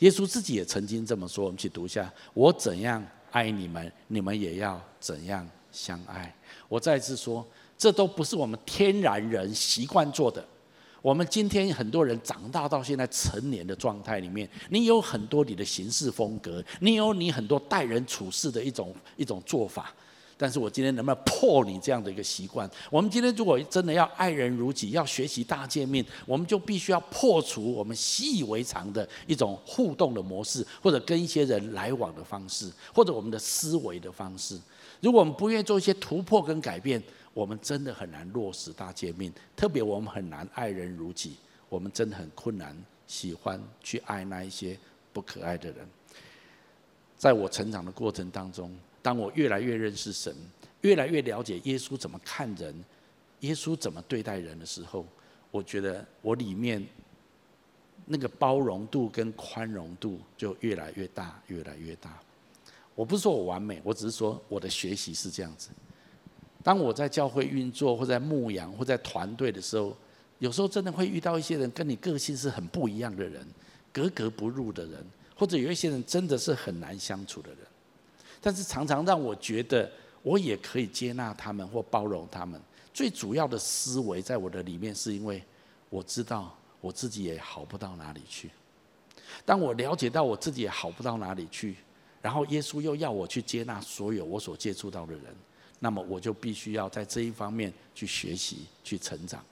[0.00, 6.34] 耶稣自己也曾经这么说，我们去读一下：我怎样爱你们，你们也要怎样相爱。
[6.68, 7.46] 我再次说，
[7.78, 10.44] 这都不是我们天然人习惯做的。
[11.04, 19.92] 我们今天很多人长大到现在成年的状态里面，你有很多你的行事风格，你有你很多待人处事的一种一种做法。
[20.38, 22.68] 但是我今天能不能破你这样的一个习惯？
[22.90, 34.58] 我们今天如果真的要爱人如己，要学习大见面，我们就必须要破除我们习以为常的一种互动的模式，或者跟一些人来往的方式，或者我们的思维的方式。
[35.02, 37.00] 如果我们不愿意做一些突破跟改变，
[37.34, 41.36] 我们真的很难落实大诫命，特别我们很难爱人如己，
[41.68, 44.78] 我们真的很困难喜欢去爱那一些
[45.12, 45.86] 不可爱的人。
[47.16, 50.34] 在我成长的过程当中，当我越来越认识神，
[50.82, 52.72] 越来越了解耶稣怎么看人，
[53.40, 55.04] 耶稣怎么对待人的时候，
[55.50, 56.86] 我觉得我里面
[58.04, 62.16] 那个包容度跟宽容度就越来越大，越来越大。
[62.94, 65.70] 我不是说我完美，我只是说我的学习是这样子。
[66.64, 69.94] 当我在教会运作，或在牧养，或在团队的时候，
[70.38, 73.46] 有时候真的会遇到一些人跟你个性是很不一样的人，
[73.92, 75.04] 格格不入的人，
[75.36, 77.58] 或者有一些人真的是很难相处的人。
[78.40, 79.90] 但是常常让我觉得，
[80.22, 82.58] 我也可以接纳他们或包容他们。
[82.94, 85.42] 最主要的思维在我的里面，是因为
[85.90, 88.48] 我知道我自己也好不到哪里去。
[89.44, 91.76] 当我了解到我自己也好不到哪里去，
[92.22, 95.24] 然后耶稣又要我去接纳所有我所接触到的人，
[95.78, 99.44] 那么我就必须要在这一方面去学习、去成长，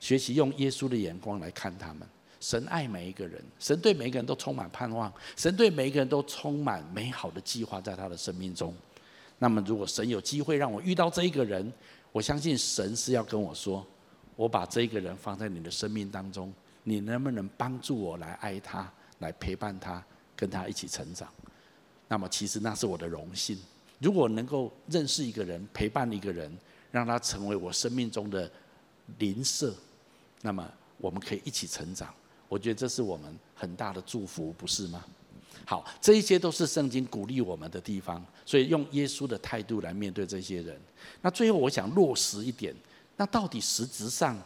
[0.00, 2.06] 学习用耶稣的眼光来看他们。
[2.40, 8.72] 神爱每一个人，神对每一个人都充满盼望，神对每一个人都充满美好的计划在他的生命中。
[9.38, 11.72] 那么，如果神有机会让我遇到这一个人，
[12.12, 13.84] 我相信神是要跟我说
[14.36, 16.52] ：“我把这一个人放在你的生命当中，
[16.84, 20.02] 你能不能帮助我来爱他，来陪伴他，
[20.34, 21.28] 跟他一起成长？”
[22.08, 23.58] 那么，其实那是我的荣幸。
[23.98, 26.56] 如果能够认识一个人，陪伴一个人，
[26.90, 28.50] 让他成为我生命中的
[29.18, 29.74] 邻舍，
[30.42, 32.12] 那么我们可以一起成长。
[32.48, 35.04] 我觉得这是我们很大的祝福，不是吗？
[35.66, 40.80] 好，这一些都是圣经鼓励我们的地方，所以用耶稣的态度来面对这些人。
[41.20, 42.74] 那最后我想落实一点，
[43.16, 44.40] 那到底实质上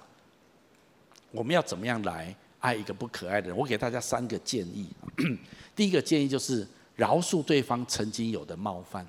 [1.31, 3.57] 我们要怎么样来爱一个不可爱的人？
[3.57, 4.89] 我给大家三个建议。
[5.77, 9.07] 第一个建议就是饶恕对方曾经有的冒犯。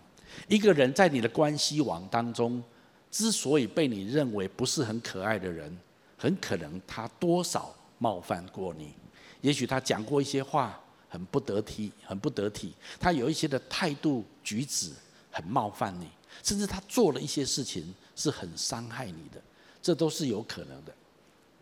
[0.48, 2.64] 一个人在你的关系网当中，
[3.12, 5.78] 之所以被你认为不是很可爱的人，
[6.18, 7.74] 很可能他多少。
[8.00, 8.94] 冒犯过你，
[9.40, 12.74] 也许他讲过一些话很不得体，很不得体。
[13.00, 14.92] 他有一些的态度举止
[15.32, 16.10] 很冒犯你，
[16.44, 19.42] 甚至他做了一些事情是很伤害你的，
[19.82, 20.94] 这都是有可能的。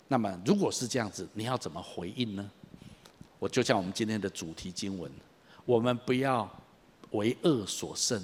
[0.07, 2.49] 那么，如果是这样子，你要怎么回应呢？
[3.37, 5.11] 我就像我们今天的主题经文，
[5.63, 6.49] 我们不要
[7.11, 8.19] 为恶所胜，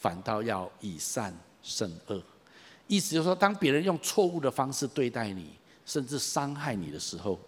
[0.00, 1.32] 反倒要以善
[1.62, 2.20] 胜恶。
[2.88, 5.50] 意思就是说，当别人用错误的方式对待你，
[5.86, 7.38] 甚至伤害你的时候，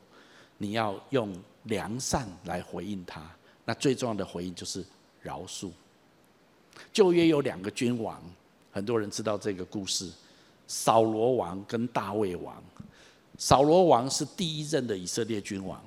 [0.58, 1.34] 你要用
[1.64, 3.28] 良善来回应他，
[3.64, 4.84] 那最重要的回应就是
[5.20, 5.70] 饶恕。
[6.92, 8.22] 旧约有两个君王，
[8.70, 10.10] 很多人知道这个故事：
[10.68, 12.62] 扫罗王跟大卫王。
[13.36, 15.82] 扫罗王是第一任的以色列君王，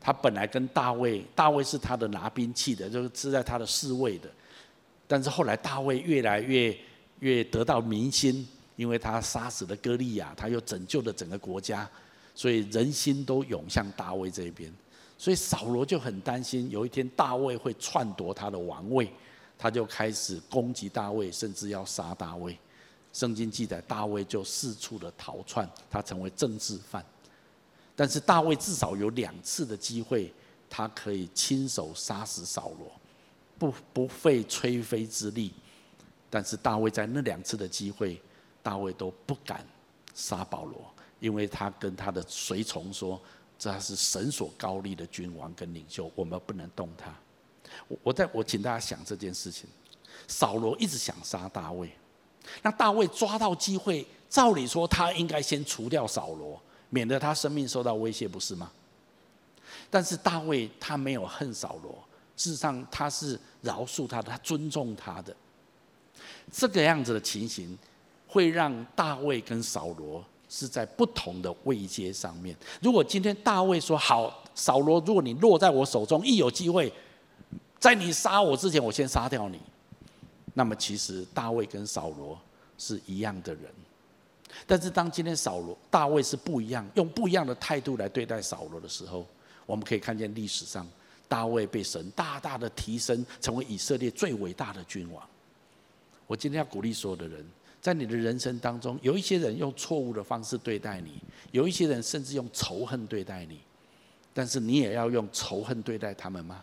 [0.00, 4.30] 他本来跟大卫，大卫是他的拿兵器的，就是是在他的侍卫的。
[5.12, 6.74] 但是后来大卫越来越
[7.18, 11.86] 越得到民心，因为他杀死了歌利亚，他又拯救了整个国家。
[12.34, 14.72] 所以人心都涌向大卫这边，
[15.18, 19.12] 所以扫罗就很担心，有一天大卫会篡夺他的王位，
[19.58, 22.56] 他就开始攻击大卫，甚至要杀大卫。
[23.12, 27.04] 圣经记载，大卫就四处的逃窜，他成为政治犯。
[27.94, 30.32] 但是大卫至少有两次的机会，
[30.70, 32.90] 他可以亲手杀死扫罗，
[33.62, 35.52] 不不费吹灰之力。
[36.28, 38.20] 但是大卫在那两次的机会，
[38.60, 39.64] 大卫都不敢
[40.14, 40.92] 杀保罗。
[41.20, 43.20] 因为他跟他的随从说，
[43.56, 47.14] 这是神所膏立的君王跟领袖，我们不能动他。
[47.86, 49.70] 我我在我请大家想这件事情，
[50.26, 51.88] 扫罗一直想杀大卫，
[52.60, 58.72] 那大卫抓到机会，照理说他应该先除掉扫罗，免得他生命受到威胁，不是吗？
[59.88, 62.02] 但是大卫他没有恨扫罗，
[62.36, 65.34] 事实上他是饶恕他的，他尊重他的。
[66.50, 67.78] 这个样子的情形，
[68.26, 70.24] 会让大卫跟扫罗。
[70.54, 72.54] 是在不同的位阶上面。
[72.82, 76.92] 如果今天大卫说好，扫罗，如果你落在我手中，一有机会，
[77.80, 79.58] 在你杀我之前，我先杀掉你。
[80.52, 82.38] 那么其实大卫跟扫罗
[82.76, 83.64] 是一样的人。
[84.66, 89.26] 但是当今天扫罗、大卫是不一样，用不一样的态度来对待扫罗的时候，
[89.64, 90.86] 我们可以看见历史上
[91.32, 95.26] 大卫被神大大的提升，成为以色列最伟大的君王。
[96.26, 97.42] 我今天要鼓励所有的人。
[97.80, 101.18] 在你的人生当中，有一些人用错误的方式对待你，
[101.50, 103.60] 有一些人甚至用仇恨对待你，
[104.34, 106.62] 但是你也要用仇恨对待他们吗？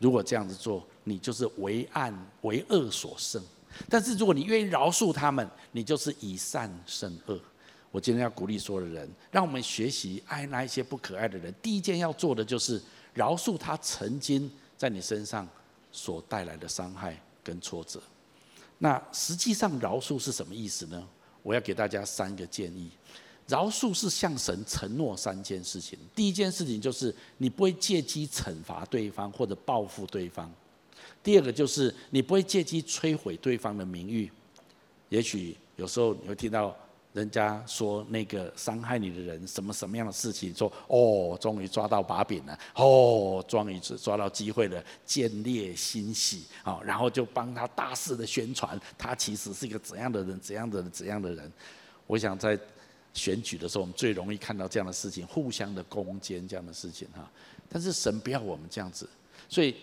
[0.00, 2.12] 如果这样子做，你就是为暗
[2.42, 3.40] 为恶所胜。
[3.88, 7.40] 但是如果你愿意饶恕他们，你就是以善胜恶。
[7.92, 11.54] 我今天要鼓励所有的人，让我们学习爱那一些不可爱的人。
[11.62, 12.82] 第一件要做的就是
[13.18, 15.46] 饶恕他曾经在你身上
[15.90, 18.00] 所带来的伤害跟挫折。
[18.78, 21.04] 那实际上饶恕是什么意思呢？
[21.42, 22.88] 我要给大家三个建议。
[23.48, 25.98] 饶恕是向神承诺三件事情。
[26.14, 30.48] 第一件事情就是你不会借机惩罚对方或者报复对方。
[31.20, 34.30] 第二个就是你不会借机摧毁对方的名誉。
[35.08, 36.76] 也许有时候你会听到
[37.18, 51.52] 人家说那个伤害你的人什么什么样的事情，说哦，终于抓到把柄了，哦，终于抓到机会了，见猎心喜啊，然后就帮他大肆的宣传，他其实是一个怎样的人，怎样的人，怎样的人。
[52.06, 52.58] 我想在
[53.12, 57.28] 选举的时候，我们最容易看到这样的事情，互相的攻坚这样的事情哈。
[57.68, 59.08] 但是神不要我们这样子，
[59.48, 59.74] 所以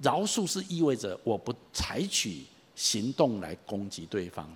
[0.00, 2.42] 饶恕是意味着我不采取
[2.74, 4.52] 行动来攻击对方。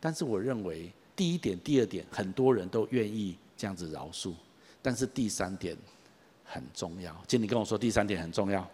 [0.00, 4.32] 但是我认为第一点、第二点，很多人都愿意这样子饶恕。
[4.80, 5.76] 但是第三点
[6.44, 8.64] 很重要，请你跟我说，第三点很重要。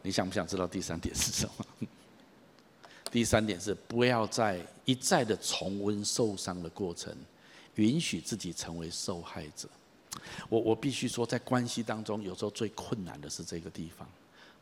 [0.00, 1.86] 你想不想知道第三点是什么？
[3.12, 7.14] 第三点是不要再一再的重温受伤的过程，
[7.74, 9.68] 允许自己成为受害者。
[10.48, 14.08] 我我必须说，在关系当中，有时候最困难的是这个地方。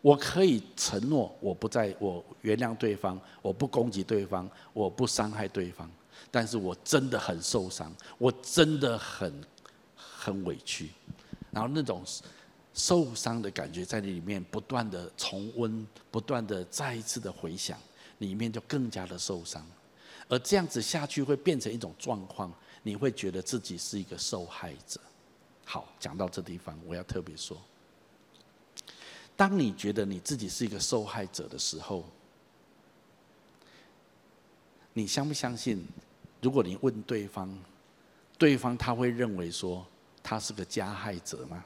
[0.02, 5.88] 我可以承诺，我不再，我原谅对方，我不攻击对方，我不伤害对方。
[6.30, 9.32] 但是我真的很受伤，我真的很
[9.96, 10.90] 很委屈，
[11.50, 12.04] 然后那种
[12.74, 17.78] 受伤的感觉在里面不断的重温，不断的再一次的回想，
[18.18, 19.66] 里面就更加的受伤。
[20.28, 22.52] 而这样子下去会变成一种状况，
[22.82, 25.00] 你会觉得自己是一个受害者。
[25.64, 27.56] 好，讲到这地方，我要特别说。
[29.36, 32.04] 当你觉得你自己是一个受害者的时候，
[34.92, 35.86] 你相不相信？
[36.40, 37.52] 如果你问对方，
[38.38, 39.84] 对方他会认为说
[40.22, 41.64] 他是个加害者吗？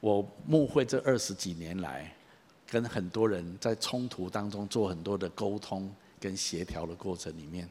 [0.00, 2.14] 我牧会这二十几年来，
[2.66, 7.68] 跟很多人在冲突当中做很多的沟通跟协调的过程里面，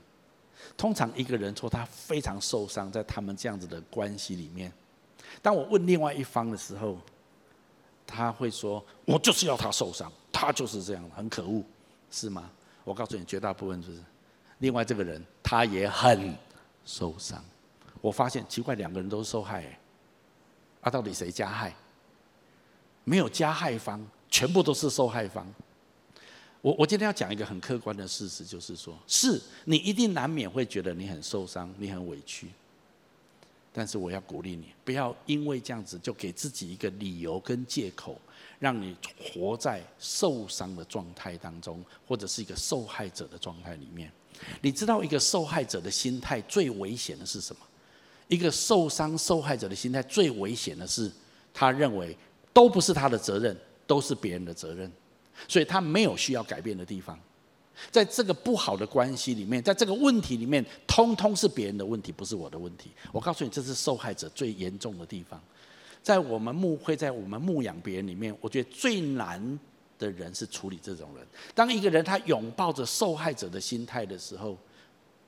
[0.76, 4.72] 通常一个人说他非常受伤，在他们这样子的关系里面，
[5.41, 6.98] 当我问另外一方的时候，
[8.06, 11.64] 他会说：“我就是要他受伤，他就是这样，很可恶，
[12.12, 12.52] 是吗？”
[12.84, 14.00] 我告诉你，绝大部分就是。
[14.60, 16.36] 另外这个人他也很
[16.86, 17.41] 受伤。
[18.02, 19.64] 我发现奇怪，两个人都是受害。
[20.82, 21.74] 啊，到底谁加害？
[23.06, 25.48] 没有加害方，全部都是受害方。
[26.60, 32.50] 我我今天要讲一个很客观的事实，就是说，是你一定难免会觉得你很受伤，你很委屈。
[33.72, 38.20] 但是我要鼓励你，不要因为这样子就给自己一个理由跟借口，
[38.60, 44.12] 让你活在受伤的状态当中，或者是一个受害者的状态里面。
[44.62, 47.62] 你知道一个受害者的心态最危险的是什么？
[48.28, 51.10] 一个受伤受害者的心态最危险的是，
[51.54, 52.16] 他认为
[52.52, 54.92] 都不是他的责任，都是别人的责任，
[55.48, 57.18] 所以他没有需要改变的地方。
[57.92, 62.92] 在这个不好的关系里面，在这个问题里面，通通是别人的问题，不是我的问题。
[63.12, 65.42] 我告诉你，这是受害者最严重的地方。
[66.02, 69.60] 在我们牧会，在我们牧养别人里面，我觉得最难
[69.98, 71.26] 的人是处理这种人。
[71.56, 74.58] 当一个人他拥抱着受害者的心态的时候，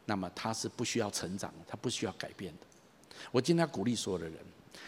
[0.06, 2.66] 那么他是不需要成长，他不需要改变的。
[3.32, 4.38] 我今天鼓励所有的人，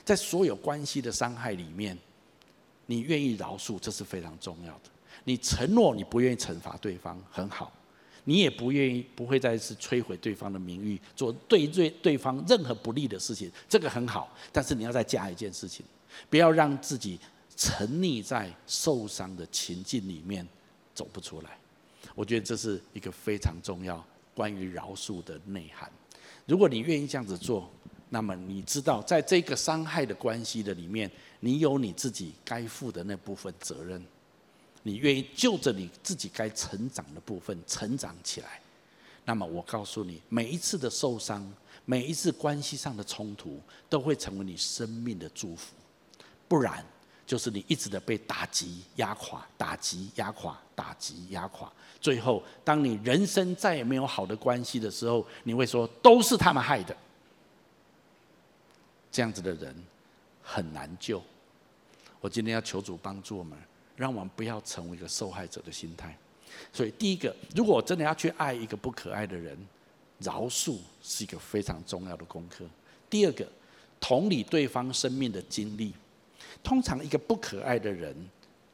[0.04, 1.98] 在所有关系的伤害里面，
[2.86, 4.90] 你愿意饶恕，这是非常重要的。
[5.24, 7.72] 你承诺你不愿意惩罚对方，很好；
[8.24, 14.36] 你也不愿意不会再次摧毁对方的名誉，做对对对方任何不利的事情，这个很好。
[14.52, 15.86] 但是你要再加一件事情，
[16.30, 17.20] 不要让自己
[17.62, 20.48] 沉溺在受伤的情境里面
[20.96, 21.56] 走不出来。
[22.16, 24.04] 我觉得这是一个非常重要
[24.34, 25.88] 关于饶恕的内涵。
[26.48, 27.70] 如果你愿意这样子做，
[28.10, 31.10] 那么你知道，在这个伤害的关系的里面，
[31.40, 34.04] 你有你自己该负的那部分责任。
[34.82, 38.60] 你愿意就着你自己该成长的部分成长起来，
[39.24, 41.48] 那么我告诉你，每一次的受伤，
[41.86, 45.76] 每一次关系上的冲突，都会成为你生命的祝福。
[46.48, 46.84] 不然，
[47.32, 51.72] 就是你一直的被打击压垮，打击压垮，打击压垮。
[52.02, 56.94] 最后，当你人生再也没有好的关系的时候，你会说都是他们害的。
[59.10, 59.74] 这样子的人
[60.44, 61.24] 很难救。
[62.20, 63.58] 我今天要求主帮助我们。
[63.96, 66.14] 让我们不要成为一个受害者的心态。
[66.74, 69.58] 所以，第一个，如果我真的要去爱一个不可爱的人，
[70.20, 72.66] 饶恕是一个非常重要的功课。
[73.10, 73.48] 第二个，
[74.02, 75.94] 同理对方生命的经历。
[76.64, 78.16] 通常，一个不可爱的人，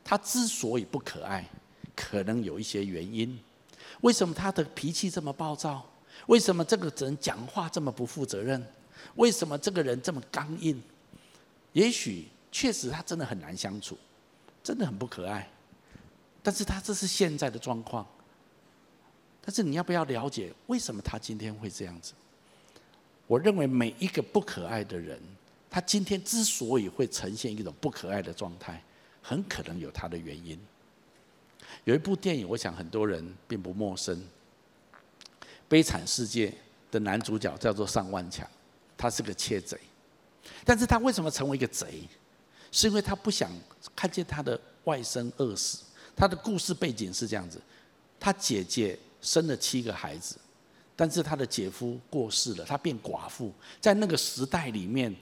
[0.03, 1.47] 他之所以不可爱，
[1.95, 3.39] 可能有一些原因。
[4.01, 5.85] 为什么他的脾气这么暴躁？
[6.27, 8.65] 为什么这个人讲话这么不负责任？
[9.15, 10.81] 为什么这个人这么刚硬？
[11.73, 13.97] 也许确实他真的很难相处。
[14.63, 15.49] 真的很不可爱，
[16.43, 18.05] 但是他这是现在的状况。
[19.39, 22.11] 但是你要不要了解为什么他今天会这样子？
[23.27, 25.17] 我认为每一个不可爱的人，
[25.69, 28.83] 他今天之所以会呈现一种不可爱的状态，
[29.21, 30.59] 很可能有他的原因。
[31.83, 34.21] 有一部电影，我想很多人并不陌生，
[35.67, 36.53] 悲惨世界
[36.89, 38.47] 的男主角叫做尚万强，
[38.97, 39.77] 他是个窃贼，
[40.65, 42.07] 但是他为什么成为一个贼？
[42.71, 43.49] 是因为他不想
[43.95, 45.83] 看见他的外甥饿死。
[46.15, 47.61] 他的故事背景是这样子：
[48.19, 50.35] 他姐姐生了七个孩子，
[50.95, 53.53] 但是他的姐夫过世了，他变寡妇。
[53.79, 55.15] 在那个时代里面，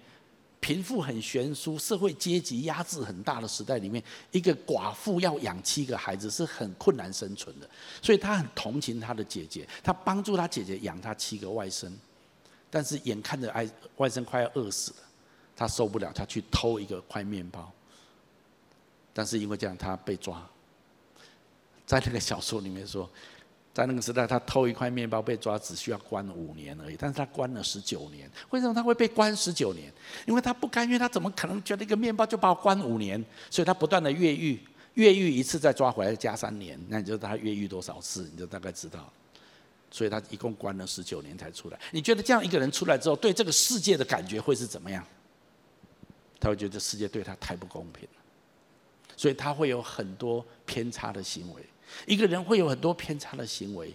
[0.65, 7.69] 贫富很悬殊、社会阶级压制很大的时代里面，一个寡妇要养七个孩子是很困难生存的。
[8.01, 11.91] 所以他很同情他的姐姐，他帮助他姐姐养他七个外甥。
[12.71, 14.97] 但是眼看着外外甥快要饿死了，
[15.55, 17.71] 他受不了，他去偷一个块面包。
[19.13, 20.43] 但是因为这样，他被抓。
[21.85, 23.07] 在那个小说里面说。
[23.75, 26.95] 在那个时代，他偷一块面包被抓，只需要关五年而已。
[26.97, 28.31] 但是他关了十九年。
[28.51, 29.91] 为什么他会被关十九年？
[30.25, 33.21] 因为他不甘愿，他怎么可能觉得一个面包就把我关五年？
[33.49, 34.57] 所以他不断的越狱，
[34.93, 39.11] 越狱一次再抓回来加三年，那你就他越狱多少次，你就大概知道。
[39.91, 41.77] 所以他一共关了十九年才出来。
[41.91, 45.05] 你觉得这样一个人出来之后，对这个世界的感觉会是怎么样？
[46.39, 48.21] 他会觉得世界对他太不公平了，
[49.17, 51.61] 所以他会有很多偏差的行为。
[52.05, 53.93] 一个人会有很多偏差的行为，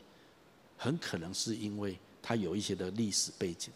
[0.76, 3.72] 很可能是因为他有一些的历史背景。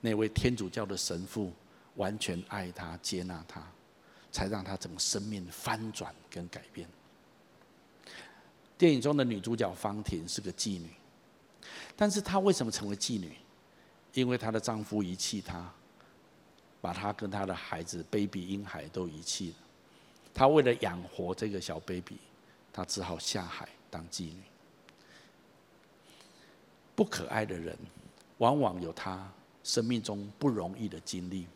[0.00, 1.52] 那位天主教的神父
[1.96, 3.66] 完全爱他、接纳他，
[4.30, 6.86] 才让他整个生命翻转跟改变。
[8.76, 10.90] 电影中的女主角方婷是个妓女，
[11.96, 13.36] 但是她为什么成为妓女？
[14.12, 15.72] 因为她的丈夫遗弃她，
[16.80, 19.56] 把她跟她的孩子 baby 婴孩都遗弃了。
[20.34, 22.18] 她为了养活这个小 baby。
[22.74, 24.42] 他只好下海当妓女。
[26.96, 27.78] 不可爱的人，
[28.38, 31.46] 往往有他生命中不容易的经历。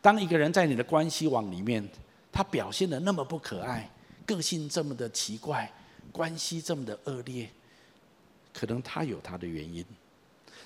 [0.00, 1.86] 当一个人在你的关系网里面，
[2.30, 3.90] 他表现的那么不可爱，
[4.24, 5.68] 个性这么的奇怪，
[6.12, 7.50] 关系这么的恶劣，
[8.54, 9.84] 可能他有他的原因。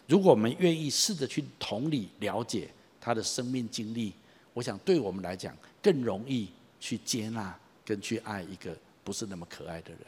[0.07, 4.13] 如果我们愿意试着去同理了解他的生命经历，
[4.53, 8.77] 我想对我们来讲更容易去接纳跟去爱一个。
[9.05, 10.01] 不是那么可爱的人。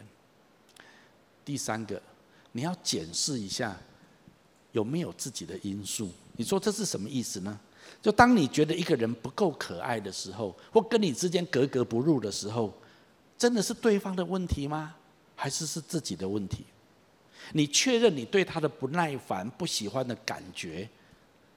[1.44, 2.03] 第三个，
[2.51, 3.76] 你要检视一下
[4.72, 6.11] 有没有自己的因素。
[6.36, 7.61] 你说这是什么意思呢？
[8.03, 12.74] 就当你觉得一个人不够可爱的时候，或跟你之间格格不入的时候，
[13.38, 14.94] 真的是对方的问题吗？
[15.36, 16.64] 还是是自己的问题？
[17.53, 20.88] 你确认你对他的不耐烦、不喜欢的感觉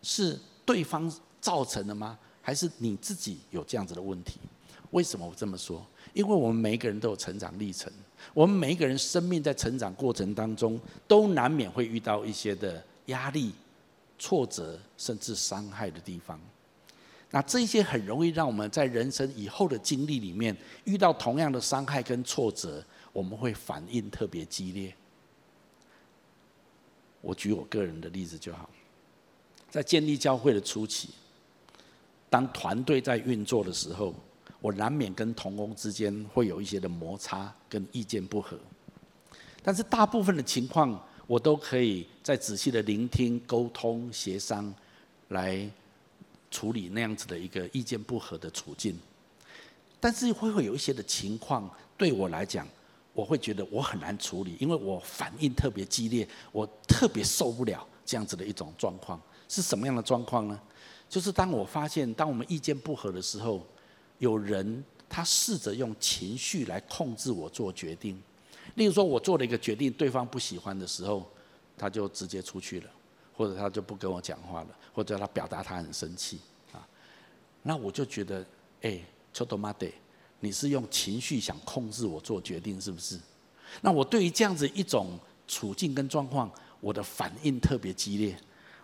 [0.04, 1.12] 是对方
[1.42, 2.20] 造成的吗？
[2.42, 4.40] 还是你自己有这样子的问题？
[4.92, 5.86] 为什么我这么说？
[6.14, 7.92] 因为我们每一个人都有成长历程，
[8.34, 13.54] 我们每一个人生命在成长过程当中，都难免会遇到一些的压力、
[14.18, 16.40] 挫折，甚至伤害的地方。
[17.30, 22.84] 那这些很容易让我们在人生以后的经历里面，遇到同样的伤害跟挫折，
[23.14, 24.92] 我们会反应特别激烈。
[27.22, 28.68] 我举我个人的例子就好，
[29.70, 31.10] 在建立教会的初期，
[32.28, 34.16] 当团队在运作的时候。
[34.62, 38.60] 我难免跟同工之间会有一些的摩擦跟意见不合，
[39.64, 44.74] 但是大部分的情况，我都可以在仔细的聆听、沟通、协商，
[45.30, 45.66] 来
[46.52, 49.00] 处理那样子的一个意见不合的处境。
[50.02, 52.68] 但是会会有一些的情况，对我来讲，
[53.14, 59.22] 我会觉得我很难处理，因为我反应特别激烈，我特别受不了这样子的一种状况。
[59.48, 60.60] 是什么样的状况呢？
[61.08, 63.66] 就是当我发现，当我们意见不合的时候。
[64.19, 68.21] 有人他试着用情绪来控制我做决定，
[68.75, 71.29] 例如说我做了一个决定，对方不喜欢的时候，
[71.77, 72.91] 他就直接出去了，
[73.37, 76.41] 或者他就不跟我讲话了，或者他表达他很生气
[76.73, 76.87] 啊，
[77.63, 78.45] 那我就觉得，
[78.83, 79.01] 哎，
[79.33, 79.93] ちょっと待って，
[80.41, 83.19] 你是用情绪想控制我做决定是不是？
[83.83, 86.51] 那我对于这样子一种处境跟状况，
[86.81, 88.37] 我的反应特别激烈，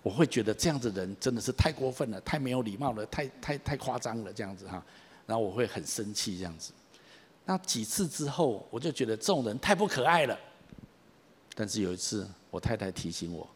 [0.03, 4.84] 我会觉得这样子的人真的是太过分了，太没有礼貌了，太太太夸张了，这样子哈。
[5.26, 6.71] 然后我会很生气这样子，
[7.45, 10.38] 那几次之后，我就觉得这种人太不可爱了。
[11.55, 13.47] 但是有一次，我太太提醒我，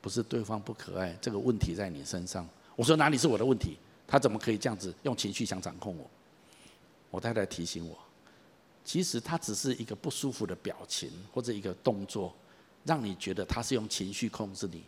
[0.00, 2.48] 不是对方不可爱，这个问题在你身上。
[2.74, 3.76] 我说哪里是我的问题？
[4.06, 6.10] 他怎么可以这样子用情绪想掌控我？
[7.10, 7.98] 我太太提醒我，
[8.84, 12.34] 其实他只是一个不舒服的表情或者一个动作，
[12.84, 14.82] 让你觉得他是用情绪控制你。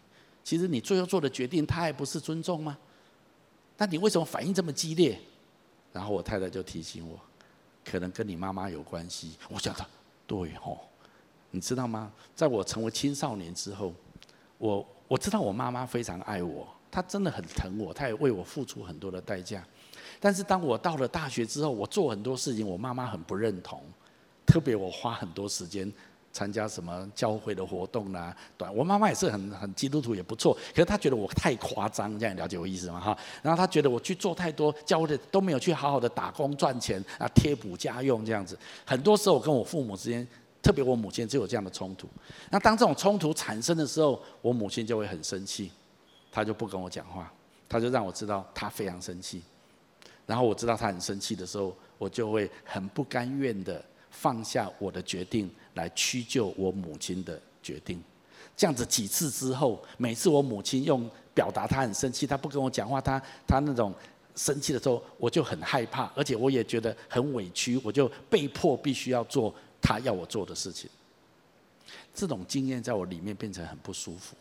[0.45, 2.79] 其实你最后做的决定，他还不是尊重吗？
[3.77, 5.21] 那你为什么反应这么激烈？
[5.99, 7.19] 然后我太太就提醒我，
[7.85, 9.37] 可能跟你妈妈有关系。
[9.51, 9.85] 我想到，
[10.29, 10.79] 对哦，
[11.51, 12.13] 你知道吗？
[12.37, 13.93] 在我成为青少年之后，
[14.59, 19.67] 我我知道我妈妈非常爱我，她真的很疼我，她也为我付出很多的代价。
[20.21, 23.83] 但是当我到了大学之后，我做很多事情，我妈妈很不认同，
[24.47, 25.93] 特别我花很多时间
[26.33, 30.57] 参加什么教会的活动啦、对，我妈妈也是很很基督徒，也不错。
[30.71, 33.01] 可是她觉得我太夸张，这样了解我意思吗？
[33.01, 38.57] 哈，然后她觉得我去做太多教会的，都没有去好好的打工赚钱啊，贴补家用这样子。
[38.85, 40.25] 很多时候我跟我父母之间，
[40.63, 42.07] 特别我母亲就有这样的冲突。
[42.51, 45.73] 那当这种冲突产生的时候，我母亲就会很生气，
[46.31, 47.33] 她就不跟我讲话，
[47.69, 49.43] 她就让我知道她非常生气。
[50.27, 53.83] 然后我知道她很生气的时候，我就会很不甘愿的
[54.21, 55.51] 放下我的决定。
[55.75, 58.03] 来屈就我母亲的决定，
[58.57, 63.95] 这样子几次之后，每次我母亲用表达她很生气，她不跟我讲话，她她那种
[64.35, 70.91] 生气的时候，我就很害怕，而且我也觉得很委屈，我就被迫必须要做她要我做的事情。
[72.13, 74.35] 这种经验在我里面变成很不舒服，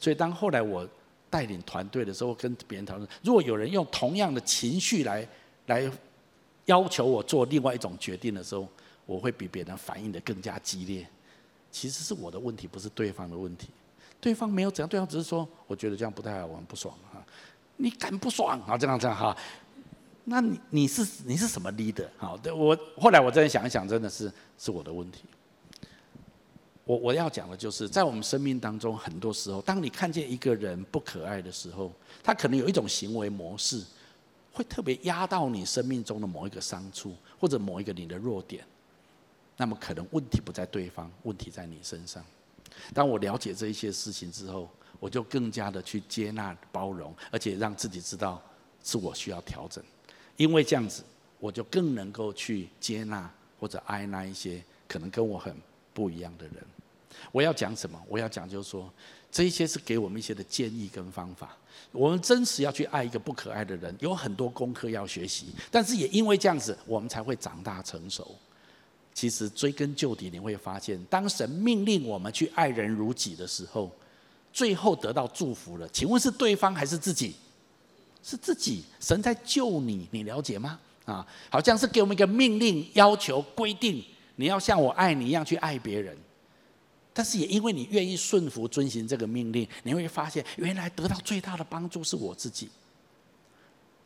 [0.00, 0.88] 所以当后来我
[1.28, 5.28] 带领团队的时候，跟别人讨论，如果有人用同样的情绪来
[5.66, 5.92] 来
[6.68, 8.68] 要求我做另外一种决定的时候，
[9.04, 11.06] 我会比别人反应得更加激烈，
[11.70, 13.68] 其实是我的问题，不是对方的问题。
[14.20, 17.24] 对方没有怎样，对方只是说，我觉得这样不太好，我很不爽哈。
[17.76, 18.76] 你敢不爽啊？
[18.76, 19.36] 这样这样哈？
[20.24, 22.06] 那你你是你是什么 leader？
[22.18, 25.24] 好，对我后来我真的想一想，真的是是我的问题。
[26.84, 31.92] 我我要讲的就是，在我们生命当中，很多时候，当你看见一个人不可爱的时候，
[32.22, 33.82] 他可能有一种行为模式，
[34.58, 38.66] 会特别压到你生命中的某一个伤处，或者某一个你的弱点。
[39.56, 42.24] 那么可能问题不在对方，问题在你身上。
[42.92, 48.42] 当我了解这一些事情之后，我就更加的去接纳、包容，而且让自己知道
[48.82, 49.82] 是我需要调整。
[50.36, 51.04] 因为这样子，
[51.38, 55.56] 我就更能够去接纳或者爱那一些可能跟我很
[55.94, 56.56] 不一样的人。
[57.30, 58.02] 我要讲什么？
[58.08, 58.92] 我要讲就是说，
[59.30, 61.56] 这一些是给我们一些的建议跟方法。
[61.92, 68.34] 我们真实要去爱一个不可爱的人，有很多功课要学习，但是也因为这样子，我们才会长大成熟。
[69.14, 73.90] 其实追根究底，你会发现，当神命令我们去爱人如己的时候，
[74.52, 75.88] 最后得到祝福了。
[75.88, 77.34] 请问是对方还是自己？
[78.22, 78.84] 是自己。
[79.00, 80.78] 神在救你，你了解吗？
[81.04, 84.04] 啊，好像是给我们一个命令、要求、规定，
[84.36, 86.16] 你要像我爱你一样去爱别人。
[87.18, 92.70] 但是也因为你愿意顺服、遵行这个命令，你会发现，原来得到最大的帮助是我自己。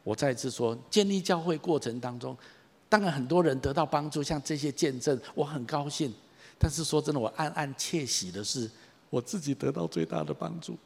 [0.03, 2.35] 我再次说，建立教会过程当中。
[2.89, 6.11] 当然，很多人得到帮助，像这些见证，我很高兴。
[6.59, 8.71] 但是说真的，我暗暗窃喜的是，
[9.11, 10.79] 我自己得到最大的帮助，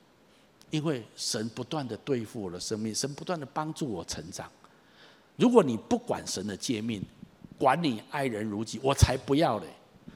[0.70, 4.50] 因为神不断的对付我的生命，神不断的帮助我成长。
[5.36, 7.00] 如果你不管神的诫命，
[7.56, 9.68] 管你爱人如己，我才不要嘞。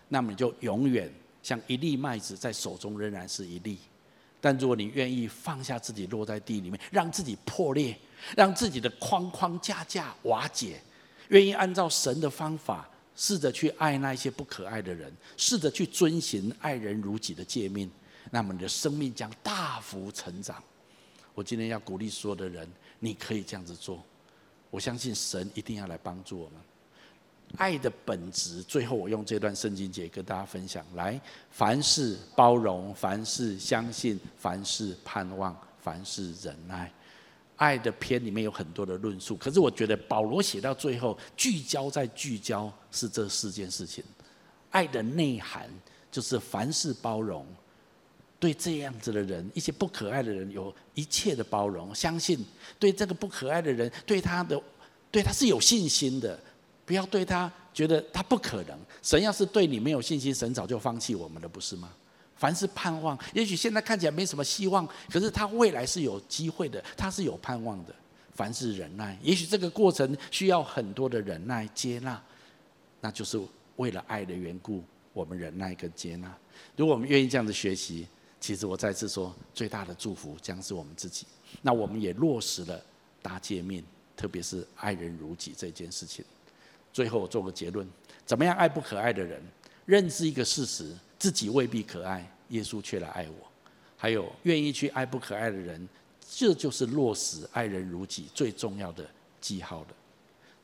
[0.09, 1.09] 那么你就永远
[1.43, 3.79] 像一粒麦子在手中仍然是一粒。
[4.41, 7.95] 但如果你愿意放下自己，落在地里面，让自己破裂，
[8.35, 10.81] 让自己的框框架架瓦解。
[11.29, 17.91] 愿意按照神的方法，试着去爱那些不可爱的人，试着去遵循爱人如己的诫命，
[18.31, 20.63] 那么你的生命将大幅成长。
[21.35, 22.67] 我今天要鼓励所有的人，
[22.99, 24.03] 你可以这样子做。
[24.71, 26.55] 我相信神一定要来帮助我们。
[27.57, 31.21] 爱的本质，最后我用这段圣经节跟大家分享：来，
[31.51, 36.93] 凡事包容，凡事相信，凡事盼望，凡事忍耐。
[37.57, 44.03] 爱的篇里面有很多的论述，可是我觉得保罗写到最后，聚焦在聚焦是这四件事情。
[44.71, 45.69] 爱的内涵
[46.11, 47.45] 就是凡事包容，
[48.39, 52.43] 对这样子的人，一些不可爱的人，有一切的包容，相信
[52.79, 54.59] 对这个不可爱的人，对他的
[55.11, 56.41] 对他是有信心的，
[56.91, 58.77] 不要对他觉得他不可能。
[59.01, 61.89] 神要是对你没有信心，神早就放弃我们了，不是吗？
[62.35, 67.95] 凡是盼望，也许现在看起来没什么希望，可是他未来是有机会的，他是有盼望的。
[68.35, 72.21] 凡是忍耐，也许这个过程需要很多的忍耐接纳，
[73.01, 73.41] 那就是
[73.77, 74.83] 为了爱的缘故，
[75.13, 76.37] 我们忍耐跟接纳。
[76.75, 78.05] 如果我们愿意这样子学习，
[78.41, 81.25] 其实我再次说，最大的祝福将是我们自己。
[81.63, 82.83] 那我们也落实了
[83.23, 83.85] 大诫命，
[84.17, 86.25] 特别是爱人如己这件事情。
[86.93, 87.87] 最后我做个结论：
[88.25, 89.43] 怎么样爱不可爱的人？
[89.87, 90.95] 认知一个事实。
[91.19, 93.47] 自己未必可爱，耶稣却来爱我。
[93.95, 95.87] 还有愿意去爱不可爱的人，
[96.31, 99.07] 这就是落实爱人如己最重要的
[99.39, 99.95] 记号的。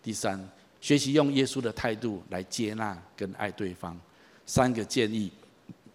[0.03, 0.43] 第三，
[0.81, 4.01] 学习用耶稣的态度来接纳跟爱对方。
[4.47, 5.31] 三个建议：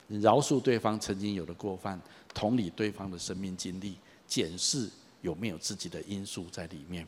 [0.08, 2.00] 饶恕对方曾经有的过犯，
[2.32, 4.88] 同理对方的生命经历，检视
[5.22, 7.08] 有没有自己的因素在里面。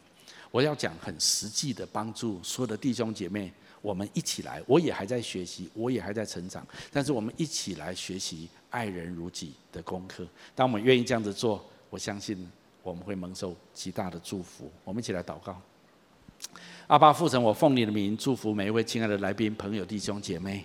[0.54, 3.52] 我要讲很实际的帮助所有的弟兄姐妹。
[3.82, 6.66] 我们一起来，我也还在学习，我也还在成长。
[6.92, 10.28] 但是我们一起来学习爱人如己的功课。
[10.54, 12.48] 当我们愿意这样子做，我相信
[12.84, 14.72] 我们会蒙受极大的祝福。
[14.84, 15.60] 我们一起来祷告。
[16.86, 20.64] 阿爸父神，我奉你的名祝福每一位亲爱的来宾、朋友、弟兄姐妹。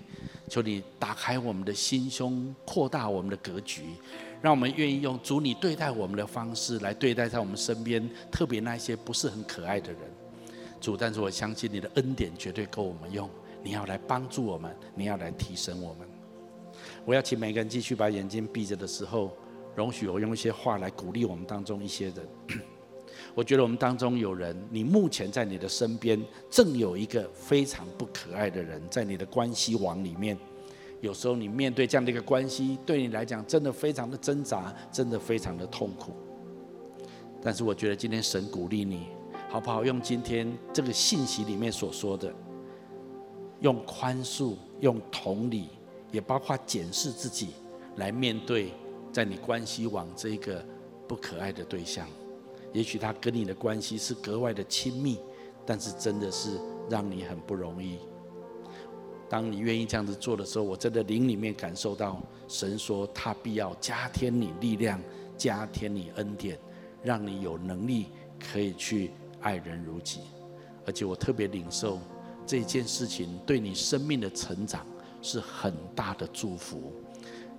[0.48, 3.84] 求你打开我们的心胸，扩大我们的格局，
[4.40, 10.00] 让我们愿意用主你对待我们的方式来对待在我们身边，特别那些不是很可爱的人。
[10.80, 13.28] 主，但是我相信你的恩典绝对够我们用。
[13.64, 16.06] 你要来帮助我们，你要来提升我们。
[17.04, 19.32] 我要请每个人继续把眼睛闭着的时候，
[19.74, 22.28] 容许我用一些话来鼓励我们当中一些人。
[23.34, 30.38] 我觉得我们当中有人，你目前在你的身边正有一个非常不可爱的人，在你的关系网里面。
[31.00, 36.12] 有时候你面对这样的一个关系，对你来讲真的非常的挣扎，真的非常的痛苦。
[37.40, 39.06] 但是我觉得今天神鼓励你，
[39.48, 39.84] 好不好？
[39.84, 42.34] 用今天这个信息里面所说的，
[43.60, 45.68] 用宽恕，用同理，
[46.10, 47.50] 也包括检视自己，
[47.96, 48.72] 来面对
[49.12, 50.64] 在你关系网这个
[51.06, 52.08] 不可爱的对象。
[52.72, 55.18] 也许他跟你的关系是格外的亲密，
[55.64, 56.58] 但是真的是
[56.90, 58.00] 让你很不容易。
[59.28, 65.00] 当你愿意这样子做的时候，我真的灵里面感受到神说他必要加添你力量，
[65.36, 66.58] 加添你恩典，
[67.02, 68.06] 让你有能力
[68.38, 69.10] 可以去
[69.40, 70.20] 爱人如己。
[70.86, 71.98] 而且我特别领受
[72.46, 74.86] 这件事情对你生命的成长
[75.20, 76.92] 是很大的祝福。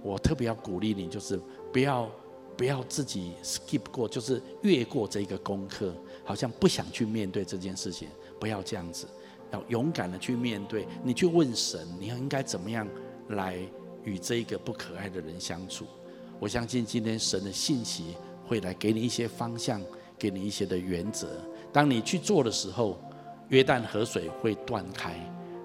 [0.02, 1.40] 我特别要鼓励你，就是
[1.72, 2.10] 不要。
[2.58, 5.94] 不要自己 skip 过，就是越过这个功课，
[6.26, 8.10] 好像不想去面对这件事情。
[8.38, 9.08] 不要这样子，
[9.52, 10.88] 要勇敢的去面对。
[11.04, 12.88] 你去问神，你要应该怎么样
[13.30, 13.58] 来
[14.04, 15.86] 与这一个不可爱的人相处？
[16.40, 18.16] 我相信今天神的信息
[18.48, 19.82] 会来给你一些方向，
[20.18, 21.28] 给你一些的原则。
[21.72, 22.98] 当你去做的时候，
[23.50, 25.14] 约旦河水会断开，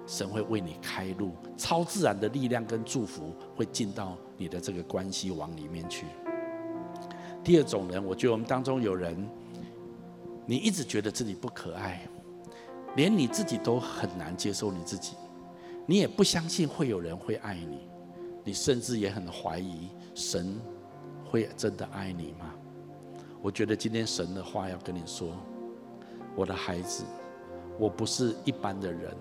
[0.05, 6.05] 神会为你开路，超自然的力量跟祝福会进到你的这个关系网里面去。
[7.43, 9.15] 第二种人，我觉得我们当中有人，
[10.45, 12.07] 你一直觉得自己不可爱，
[12.95, 15.15] 连你自己都很难接受你自己，
[15.85, 17.87] 你也不相信会有人会爱你，
[18.43, 20.59] 你甚至也很怀疑神
[21.23, 22.53] 会真的爱你吗？
[23.41, 25.35] 我觉得今天神的话要跟你说，
[26.35, 27.03] 我的孩子，
[27.77, 29.15] 我不是一般的人，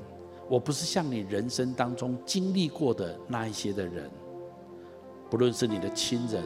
[0.49, 4.11] 我不是像你人生当中经历过的那一些的人，
[5.29, 6.43] 不论是你的亲人。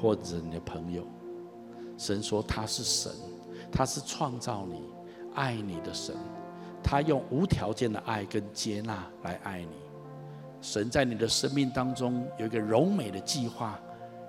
[0.00, 1.02] 或者你的朋友，
[1.96, 3.10] 神说他是神，
[3.72, 4.80] 他是创造你、
[5.34, 6.14] 爱你的神，
[6.82, 9.76] 他用无条件的爱跟接纳来爱你。
[10.60, 13.78] 神在你的生命当中有一个柔美的计划，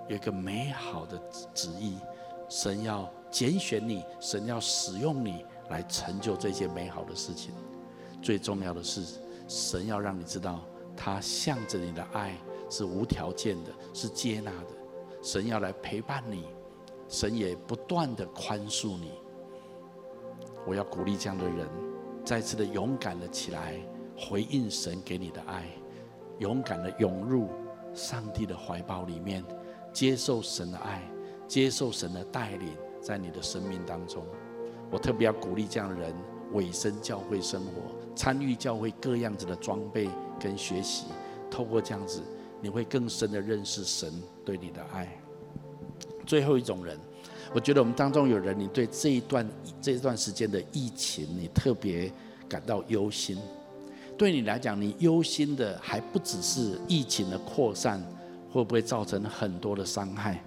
[0.07, 1.19] 有一个美好的
[1.53, 1.97] 旨意。
[2.47, 7.53] 神要拣选你，神要使用你来成就这些美好的事情。
[8.21, 10.61] 最重要的是，神要让你知道，
[10.97, 12.35] 他向着你的爱
[12.69, 14.67] 是无条件的，是接纳的。
[15.21, 16.45] 神要来陪伴你，
[17.07, 19.13] 神也不断的宽恕你。
[20.65, 21.67] 我要鼓励这样的人，
[22.23, 23.75] 再次的勇敢的起来，
[24.17, 25.65] 回应神给你的爱，
[26.39, 27.49] 勇敢的涌入
[27.93, 29.43] 上帝的怀抱里面，
[29.91, 31.01] 接受神的爱，
[31.47, 32.69] 接受神的带领，
[33.01, 34.23] 在你的生命当中。
[34.91, 36.13] 我特别要鼓励这样的人，
[36.53, 37.71] 委身教会生活，
[38.15, 40.09] 参与教会各样子的装备
[40.39, 41.05] 跟学习，
[41.49, 42.21] 透过这样子。
[42.61, 45.17] 你会更深的认识神对你的爱。
[46.25, 46.99] 最后一种人，
[47.53, 49.47] 我觉得我们当中有人，你对这一段
[49.81, 52.11] 这段时间的疫情，你特别
[52.47, 53.37] 感到忧心。
[54.17, 58.03] 对你来讲，你忧心的还不只是疫情的扩散
[58.51, 60.43] 会不会造成很多的伤害，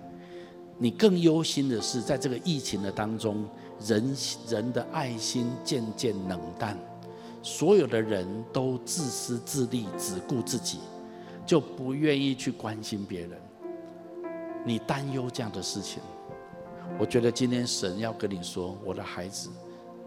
[0.78, 3.44] 你更忧心的是，在这个疫情的当中，
[3.86, 4.14] 人
[4.48, 6.78] 人的爱心渐渐冷淡，
[7.42, 10.78] 所有的人都自私自利，只顾自己。
[11.44, 13.30] 就不愿意去关心别人，
[14.64, 16.00] 你担忧这样的事情，
[16.98, 19.50] 我觉得今天神要跟你说，我的孩子，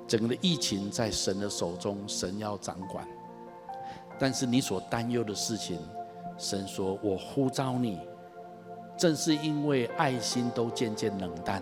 [0.07, 3.07] 整个的疫情在神的手中，神要掌管。
[4.17, 5.79] 但是你所担忧的事情，
[6.37, 7.99] 神说我呼召你，
[8.97, 11.61] 正是因为爱心都渐渐冷淡，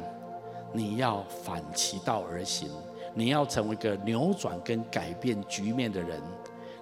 [0.71, 2.69] 你要反其道而行，
[3.13, 6.21] 你要成为一个扭转跟改变局面的人，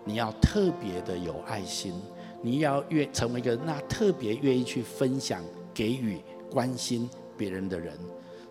[0.04, 1.94] 你要特别的有爱心。
[2.44, 5.44] 你要愿成为一个那特别愿意去分享、
[5.76, 6.20] 给予、
[6.50, 7.08] 关心
[7.38, 7.94] 别人的人。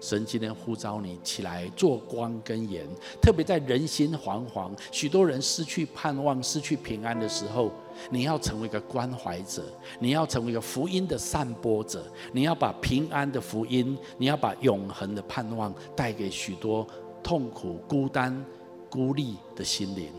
[0.01, 2.87] 神今天呼召你起来做光跟盐，
[3.21, 7.71] 特别在人心惶惶、许多人失去盼望、失去平安的时候，
[8.11, 9.63] 你要成为一个关怀者，
[9.99, 16.87] 你要成为一个福音的散播者，你要把平安的福音，你要把永恒的盼望带给许多
[17.23, 18.43] 痛苦、孤单、
[18.89, 20.11] 孤立的心灵。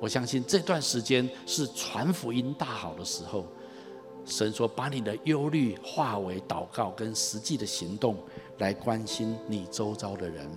[0.00, 3.46] 我相信这段时间是传福音大好的时候。
[4.24, 8.14] 神说：“把你的忧虑化为祷告跟实际的行动，
[8.58, 10.48] 来关心你周遭的人，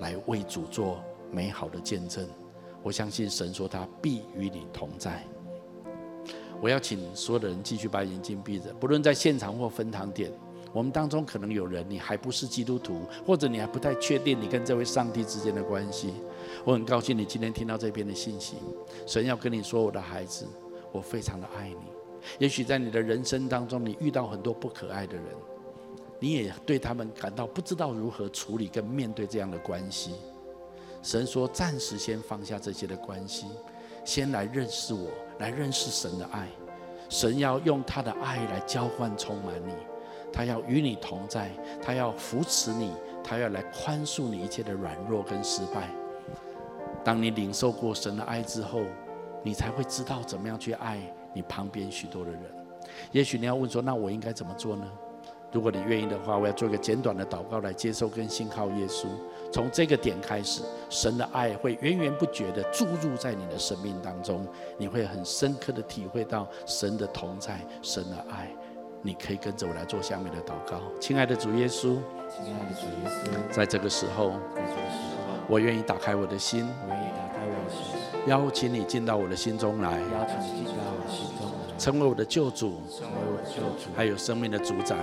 [0.00, 2.28] 来为主做美好的见证。”
[2.82, 5.24] 我相信神说他必与你同在。
[6.60, 10.32] 我要请所有的人继续把眼睛闭着，不论在现场或分堂点，
[10.72, 16.14] 我们当中可能有人你还不是基督徒，或者你还不太确定你跟这位上帝之间的关系。
[16.64, 18.56] 我很高兴你今天听到这边的信息，
[19.04, 20.46] 神要跟你说，我的孩子，
[20.92, 21.92] 我非常的爱你。
[22.38, 25.24] 也许在你的人生当中，你遇到很多不可爱的人，
[26.18, 30.14] 你也对他们感到不知道如何处理跟面对这样的关系。
[31.02, 33.46] 神说，暂时先放下这些的关系，
[34.04, 35.08] 先来认识我，
[35.38, 36.48] 来认识神的爱。
[37.08, 39.72] 神要用他的爱来交换充满你，
[40.32, 41.50] 他要与你同在，
[41.80, 42.92] 他要扶持你，
[43.22, 45.88] 他要来宽恕你一切的软弱跟失败。
[47.04, 48.82] 当你领受过神的爱之后，
[49.44, 50.98] 你才会知道怎么样去爱
[51.32, 52.40] 你旁边许多的人。
[53.12, 54.90] 也许你要问说：“那我应该怎么做呢？”
[55.56, 59.06] 如果你愿意的话，我要做一个简短的祷告来接受跟信靠耶稣。
[59.50, 64.46] 从这个点开始，神的爱会源源不绝地注入在你的生命当中，
[64.76, 68.54] 你会很深刻地体会到神的同在、神的爱。
[69.00, 70.78] 你可以跟着我来做下面的祷告。
[71.00, 71.96] 亲爱的主耶稣，
[72.28, 74.34] 亲爱的主耶稣，在这个时候，
[75.48, 77.80] 我愿意打开我的心，我愿意打开我的心，
[78.26, 80.75] 邀请你进到我的心中来，邀请你进到我的心中来，
[81.78, 84.96] 成为我的救主，成为我的救主，还有生命的主宰。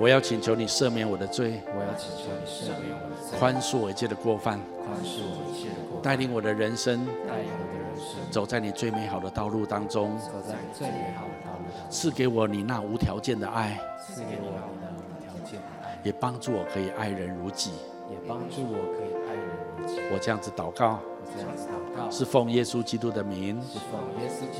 [0.00, 17.72] 我要请求你赦免我的罪，我要请求你赦免我的罪，宽恕我一切的过犯，宽恕我一切的过犯，带领我的人生，带领我的人生，走在你最美好的道路当中，走在你最美好的道路当中，赐给我你那无条件的爱，赐给我你那无条件的爱，也帮助我可以爱人如己，
[18.10, 19.44] 也帮助我可以爱人
[19.76, 20.00] 如己。
[20.10, 24.59] 我这样子祷告，我这样子祷告，是奉耶稣基督的名，是奉耶稣基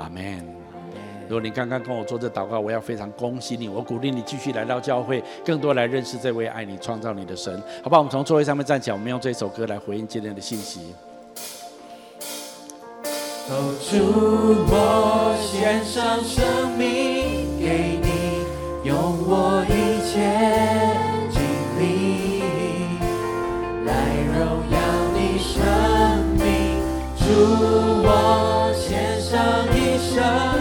[0.00, 0.42] 阿门。
[1.28, 7.98] 如果你刚刚跟我做这祷告，我要非常恭喜你，我鼓励你继续来到教会，更多来认识这位爱你、创造你的神，好不好？
[7.98, 10.94] 我们从座位上面站起来，我们用这首歌来回应今天的信息。
[13.48, 13.96] 哦，主，
[14.66, 18.96] 我献上生命给你，用
[19.26, 20.18] 我一切
[21.30, 21.40] 精
[21.78, 22.42] 力
[23.86, 23.90] 来
[24.34, 24.38] 荣
[24.70, 24.76] 耀
[25.14, 25.56] 你生
[26.38, 26.42] 命。
[27.18, 27.99] 主，
[30.20, 30.59] 一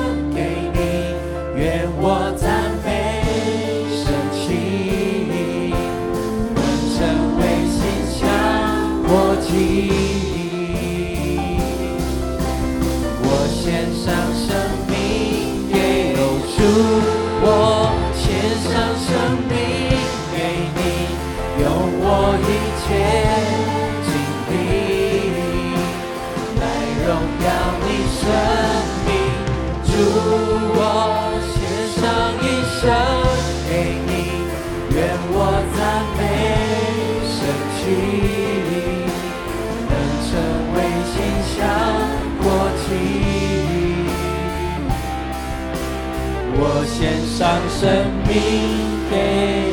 [47.40, 47.48] 生。
[47.70, 47.90] 生
[48.28, 48.36] 命
[49.10, 49.72] 给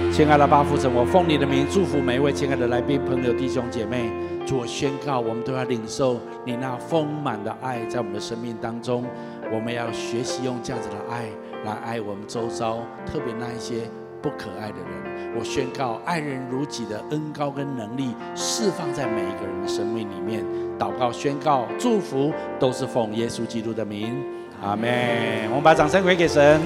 [0.00, 4.10] 你，亲爱的巴父神，我奉你的名祝福每一位亲爱的来宾、朋友、弟兄姐妹。
[4.46, 9.04] 主，我宣告，我们都要领受你那丰满的爱，在我们的生命当中。
[9.52, 11.26] 我们要学习用这样子的爱
[11.66, 13.82] 来爱我们周遭，特别那一些
[14.22, 15.34] 不可爱的人。
[15.38, 20.42] 我宣告，爱人如己的恩高跟能力释放在每一个人的生命里面。
[20.78, 24.16] 祷告、宣告、祝福，都是奉耶稣基督的名。
[24.62, 24.88] 阿门。
[25.50, 26.60] 我们把掌声回给神。